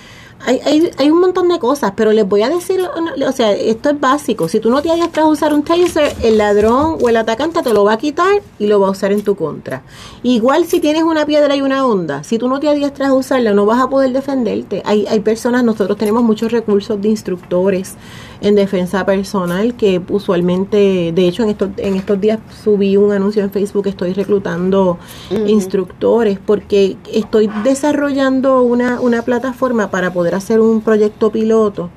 hay, 0.44 0.60
hay, 0.64 0.90
hay, 0.96 1.10
un 1.10 1.20
montón 1.20 1.48
de 1.48 1.58
cosas, 1.58 1.92
pero 1.96 2.12
les 2.12 2.26
voy 2.26 2.42
a 2.42 2.48
decir, 2.48 2.80
o 2.80 3.32
sea, 3.32 3.52
esto 3.52 3.90
es 3.90 4.00
básico. 4.00 4.48
Si 4.48 4.60
tú 4.60 4.70
no 4.70 4.82
te 4.82 4.90
adiestras 4.90 5.26
a 5.26 5.28
usar 5.28 5.52
un 5.52 5.62
taser, 5.62 6.14
el 6.22 6.38
ladrón 6.38 6.98
o 7.00 7.08
el 7.08 7.16
atacante 7.16 7.62
te 7.62 7.72
lo 7.72 7.84
va 7.84 7.94
a 7.94 7.98
quitar 7.98 8.40
y 8.58 8.66
lo 8.66 8.80
va 8.80 8.88
a 8.88 8.90
usar 8.90 9.12
en 9.12 9.22
tu 9.22 9.34
contra. 9.34 9.82
Igual 10.22 10.66
si 10.66 10.80
tienes 10.80 11.02
una 11.02 11.26
piedra 11.26 11.56
y 11.56 11.60
una 11.60 11.84
onda, 11.84 12.22
si 12.22 12.38
tú 12.38 12.48
no 12.48 12.60
te 12.60 12.68
adiestras 12.68 13.10
a 13.10 13.14
usarla, 13.14 13.52
no 13.52 13.66
vas 13.66 13.80
a 13.80 13.88
poder 13.88 14.12
defenderte. 14.12 14.82
Hay, 14.84 15.06
hay 15.06 15.20
personas, 15.20 15.64
nosotros 15.64 15.98
tenemos 15.98 16.22
muchos 16.22 16.52
recursos 16.52 17.00
de 17.00 17.08
instructores 17.08 17.96
en 18.40 18.54
defensa 18.54 19.04
personal 19.04 19.74
que 19.74 20.00
usualmente, 20.08 21.12
de 21.12 21.28
hecho 21.28 21.42
en 21.42 21.50
estos, 21.50 21.70
en 21.76 21.96
estos 21.96 22.20
días 22.20 22.38
subí 22.62 22.96
un 22.96 23.12
anuncio 23.12 23.42
en 23.42 23.50
Facebook, 23.50 23.86
estoy 23.88 24.12
reclutando 24.12 24.98
instructores 25.46 26.38
porque 26.44 26.96
estoy 27.12 27.50
desarrollando 27.64 28.62
una, 28.62 29.00
una 29.00 29.22
plataforma 29.22 29.90
para 29.90 30.12
poder 30.12 30.34
hacer 30.34 30.60
un 30.60 30.80
proyecto 30.80 31.30
piloto 31.30 31.90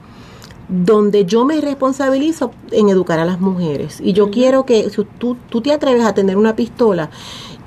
donde 0.67 1.25
yo 1.25 1.43
me 1.43 1.59
responsabilizo 1.59 2.51
en 2.71 2.87
educar 2.87 3.19
a 3.19 3.25
las 3.25 3.41
mujeres. 3.41 3.99
Y 4.01 4.13
yo 4.13 4.31
quiero 4.31 4.65
que 4.65 4.89
si 4.89 5.03
tú, 5.19 5.35
tú 5.49 5.61
te 5.61 5.73
atreves 5.73 6.05
a 6.05 6.13
tener 6.13 6.37
una 6.37 6.55
pistola, 6.55 7.09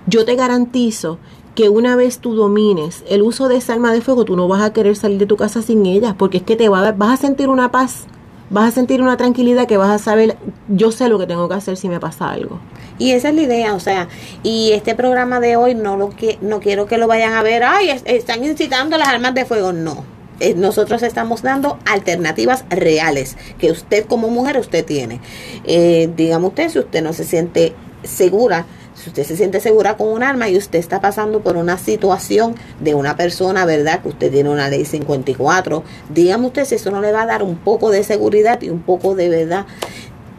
yo 0.07 0.25
te 0.25 0.35
garantizo 0.37 1.19
que 1.55 1.69
una 1.69 1.97
vez 1.97 2.19
tú 2.19 2.35
domines 2.35 3.05
el 3.09 3.23
uso 3.23 3.49
de 3.49 3.57
esa 3.57 3.75
arma 3.75 3.93
de 3.93 4.01
fuego, 4.01 4.25
tú 4.25 4.37
no 4.37 4.49
vas 4.49 4.63
a 4.63 4.73
querer 4.73 4.97
salir 4.97 5.19
de 5.19 5.27
tu 5.27 5.37
casa 5.37 5.63
sin 5.63 5.87
ella, 5.87 6.17
porque 6.19 6.39
es 6.39 6.43
que 6.43 6.57
te 6.57 6.69
va 6.69 6.87
a 6.87 6.93
vas 6.93 7.13
a 7.13 7.17
sentir 7.23 7.49
una 7.49 7.71
paz 7.71 8.07
vas 8.51 8.69
a 8.69 8.71
sentir 8.71 9.03
una 9.03 9.17
tranquilidad 9.17 9.67
que 9.67 9.77
vas 9.77 9.91
a 9.91 9.99
saber, 9.99 10.37
yo 10.69 10.93
sé 10.93 11.09
lo 11.09 11.19
que 11.19 11.27
tengo 11.27 11.49
que 11.49 11.55
hacer 11.55 11.77
si 11.77 11.89
me 11.89 12.01
pasa 12.01 12.31
algo. 12.31 12.61
Y 12.99 13.11
esa 13.11 13.31
es 13.31 13.35
la 13.35 13.43
idea, 13.43 13.75
o 13.75 13.81
sea, 13.81 14.09
y 14.43 14.73
este 14.73 14.95
programa 14.95 15.41
de 15.41 15.57
hoy 15.57 15.75
no 15.75 15.97
lo 15.97 16.11
que 16.11 16.39
no 16.41 16.61
quiero 16.61 16.87
que 16.87 16.99
lo 16.99 17.09
vayan 17.09 17.33
a 17.33 17.43
ver, 17.43 17.65
ay, 17.65 17.91
están 18.05 18.45
incitando 18.45 18.97
las 18.97 19.09
armas 19.09 19.35
de 19.35 19.45
fuego, 19.45 19.73
no. 19.73 20.05
Eh, 20.41 20.55
nosotros 20.55 21.03
estamos 21.03 21.43
dando 21.43 21.79
alternativas 21.87 22.65
reales 22.69 23.37
que 23.59 23.71
usted 23.71 24.07
como 24.07 24.29
mujer 24.29 24.59
usted 24.59 24.85
tiene. 24.85 25.21
Eh, 25.65 26.11
dígame 26.17 26.47
usted 26.47 26.69
si 26.71 26.79
usted 26.81 27.03
no 27.03 27.13
se 27.13 27.25
siente 27.25 27.73
segura 28.03 28.67
si 29.05 29.11
usted 29.11 29.25
se 29.25 29.37
siente 29.37 29.61
segura 29.61 29.99
con 29.99 30.09
un 30.09 30.23
arma 30.23 30.49
y 30.49 30.57
usted 30.57 30.79
está 30.79 30.99
pasando 31.03 31.43
por 31.43 31.59
una 31.59 31.77
situación 31.77 32.55
de 32.81 32.95
una 32.95 33.19
persona, 33.19 33.67
¿verdad? 33.67 34.01
Que 34.01 34.09
usted 34.09 34.33
tiene 34.33 34.49
una 34.49 34.71
ley 34.71 34.87
54, 34.87 35.85
dígame 36.09 36.47
usted 36.47 36.65
si 36.65 36.77
eso 36.77 36.91
no 36.91 37.03
le 37.03 37.13
va 37.13 37.23
a 37.23 37.27
dar 37.27 37.43
un 37.43 37.57
poco 37.57 37.91
de 37.91 38.03
seguridad 38.03 38.63
y 38.63 38.71
un 38.71 38.81
poco 38.81 39.15
de 39.15 39.29
verdad 39.29 39.67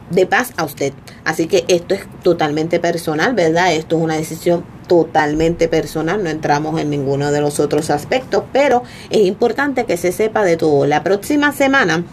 de 0.09 0.25
paz 0.25 0.51
a 0.57 0.63
usted. 0.63 0.93
Así 1.25 1.45
que 1.45 1.63
esto 1.67 1.93
es 1.93 2.07
totalmente 2.23 2.79
personal, 2.79 3.35
¿verdad? 3.35 3.71
Esto 3.71 3.97
es 3.97 4.03
una 4.03 4.15
decisión 4.15 4.65
totalmente 4.87 5.67
personal, 5.67 6.23
no 6.23 6.31
entramos 6.31 6.79
en 6.81 6.89
ninguno 6.89 7.31
de 7.31 7.41
los 7.41 7.59
otros 7.59 7.91
aspectos, 7.91 8.45
pero 8.51 8.81
es 9.11 9.27
importante 9.27 9.85
que 9.85 9.97
se 9.97 10.11
sepa 10.11 10.43
de 10.43 10.57
todo. 10.57 10.87
La 10.87 11.03
próxima 11.03 11.51
semana 11.51 12.03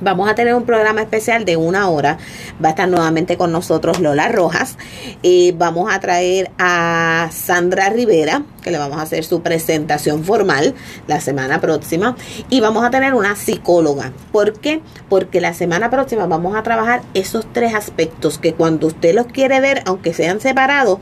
Vamos 0.00 0.28
a 0.28 0.34
tener 0.34 0.54
un 0.54 0.64
programa 0.64 1.00
especial 1.00 1.46
de 1.46 1.56
una 1.56 1.88
hora. 1.88 2.18
Va 2.62 2.68
a 2.68 2.70
estar 2.70 2.86
nuevamente 2.86 3.38
con 3.38 3.50
nosotros 3.50 3.98
Lola 3.98 4.28
Rojas. 4.28 4.76
y 5.22 5.52
vamos 5.52 5.92
a 5.92 6.00
traer 6.00 6.50
a 6.58 7.28
Sandra 7.32 7.88
Rivera, 7.88 8.42
que 8.62 8.70
le 8.70 8.78
vamos 8.78 8.98
a 8.98 9.02
hacer 9.02 9.24
su 9.24 9.40
presentación 9.42 10.22
formal 10.22 10.74
la 11.06 11.20
semana 11.20 11.60
próxima. 11.62 12.14
Y 12.50 12.60
vamos 12.60 12.84
a 12.84 12.90
tener 12.90 13.14
una 13.14 13.36
psicóloga. 13.36 14.12
¿Por 14.32 14.52
qué? 14.60 14.82
Porque 15.08 15.40
la 15.40 15.54
semana 15.54 15.88
próxima 15.88 16.26
vamos 16.26 16.56
a 16.56 16.62
trabajar 16.62 17.00
esos 17.14 17.50
tres 17.52 17.74
aspectos 17.74 18.38
que 18.38 18.52
cuando 18.52 18.88
usted 18.88 19.14
los 19.14 19.26
quiere 19.26 19.60
ver, 19.60 19.82
aunque 19.86 20.12
sean 20.12 20.40
separados, 20.40 20.98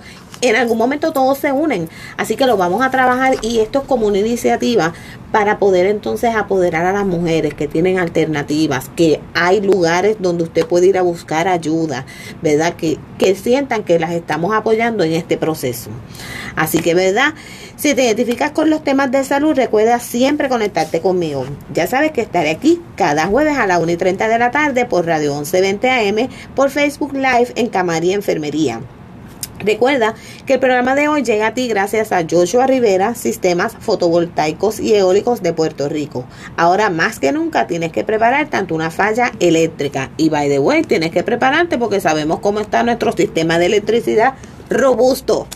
en 0.48 0.56
algún 0.56 0.78
momento 0.78 1.12
todos 1.12 1.38
se 1.38 1.52
unen. 1.52 1.88
Así 2.16 2.36
que 2.36 2.46
lo 2.46 2.56
vamos 2.56 2.82
a 2.82 2.90
trabajar 2.90 3.36
y 3.42 3.60
esto 3.60 3.80
es 3.80 3.84
como 3.86 4.06
una 4.06 4.18
iniciativa 4.18 4.92
para 5.32 5.58
poder 5.58 5.86
entonces 5.86 6.34
apoderar 6.34 6.84
a 6.86 6.92
las 6.92 7.06
mujeres 7.06 7.54
que 7.54 7.66
tienen 7.66 7.98
alternativas, 7.98 8.90
que 8.94 9.20
hay 9.34 9.60
lugares 9.60 10.16
donde 10.20 10.44
usted 10.44 10.66
puede 10.66 10.86
ir 10.86 10.98
a 10.98 11.02
buscar 11.02 11.48
ayuda, 11.48 12.06
¿verdad? 12.40 12.74
Que, 12.74 12.98
que 13.18 13.34
sientan 13.34 13.82
que 13.82 13.98
las 13.98 14.12
estamos 14.12 14.54
apoyando 14.54 15.02
en 15.02 15.12
este 15.12 15.36
proceso. 15.36 15.90
Así 16.54 16.78
que, 16.78 16.94
¿verdad? 16.94 17.34
Si 17.76 17.94
te 17.94 18.04
identificas 18.04 18.52
con 18.52 18.70
los 18.70 18.84
temas 18.84 19.10
de 19.10 19.24
salud, 19.24 19.56
recuerda 19.56 19.98
siempre 19.98 20.48
conectarte 20.48 21.00
conmigo. 21.00 21.46
Ya 21.72 21.88
sabes 21.88 22.12
que 22.12 22.20
estaré 22.20 22.50
aquí 22.50 22.80
cada 22.96 23.26
jueves 23.26 23.56
a 23.58 23.66
las 23.66 23.82
1 23.82 23.90
y 23.90 23.96
30 23.96 24.28
de 24.28 24.38
la 24.38 24.50
tarde 24.52 24.84
por 24.84 25.04
Radio 25.04 25.34
1120 25.34 25.90
AM, 25.90 26.28
por 26.54 26.70
Facebook 26.70 27.12
Live 27.14 27.52
en 27.56 27.66
Camaría 27.66 28.14
Enfermería. 28.14 28.80
Recuerda 29.64 30.14
que 30.46 30.54
el 30.54 30.60
programa 30.60 30.94
de 30.94 31.08
hoy 31.08 31.22
llega 31.22 31.46
a 31.46 31.54
ti 31.54 31.68
gracias 31.68 32.12
a 32.12 32.24
Joshua 32.28 32.66
Rivera, 32.66 33.14
Sistemas 33.14 33.74
Fotovoltaicos 33.80 34.78
y 34.78 34.94
Eólicos 34.94 35.42
de 35.42 35.54
Puerto 35.54 35.88
Rico. 35.88 36.26
Ahora 36.56 36.90
más 36.90 37.18
que 37.18 37.32
nunca 37.32 37.66
tienes 37.66 37.90
que 37.90 38.04
preparar 38.04 38.50
tanto 38.50 38.74
una 38.74 38.90
falla 38.90 39.32
eléctrica 39.40 40.10
y 40.18 40.28
by 40.28 40.48
the 40.48 40.58
way 40.58 40.82
tienes 40.82 41.12
que 41.12 41.22
prepararte 41.22 41.78
porque 41.78 42.00
sabemos 42.00 42.40
cómo 42.40 42.60
está 42.60 42.82
nuestro 42.82 43.12
sistema 43.12 43.58
de 43.58 43.66
electricidad 43.66 44.34
robusto. 44.68 45.46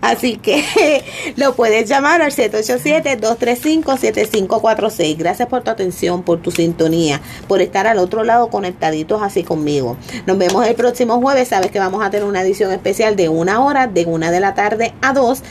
Así 0.00 0.36
que 0.36 1.04
lo 1.36 1.54
puedes 1.54 1.88
llamar 1.88 2.22
al 2.22 2.32
787-235-7546. 2.32 5.16
Gracias 5.16 5.48
por 5.48 5.62
tu 5.62 5.70
atención, 5.70 6.22
por 6.22 6.40
tu 6.40 6.50
sintonía, 6.50 7.20
por 7.46 7.62
estar 7.62 7.86
al 7.86 7.98
otro 7.98 8.24
lado 8.24 8.48
conectaditos 8.48 9.22
así 9.22 9.44
conmigo. 9.44 9.96
Nos 10.26 10.38
vemos 10.38 10.66
el 10.66 10.74
próximo 10.74 11.20
jueves. 11.20 11.48
Sabes 11.48 11.70
que 11.70 11.78
vamos 11.78 12.04
a 12.04 12.10
tener 12.10 12.26
una 12.26 12.42
edición 12.42 12.72
especial 12.72 13.16
de 13.16 13.28
una 13.28 13.64
hora, 13.64 13.86
de 13.86 14.06
una 14.06 14.30
de 14.30 14.40
la 14.40 14.54
tarde 14.54 14.94
a 15.02 15.12
dos. 15.12 15.42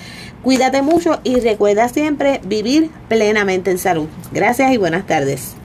Cuídate 0.43 0.81
mucho 0.81 1.19
y 1.23 1.39
recuerda 1.39 1.89
siempre 1.89 2.41
vivir 2.45 2.89
plenamente 3.09 3.71
en 3.71 3.77
salud. 3.77 4.07
Gracias 4.31 4.71
y 4.71 4.77
buenas 4.77 5.05
tardes. 5.05 5.55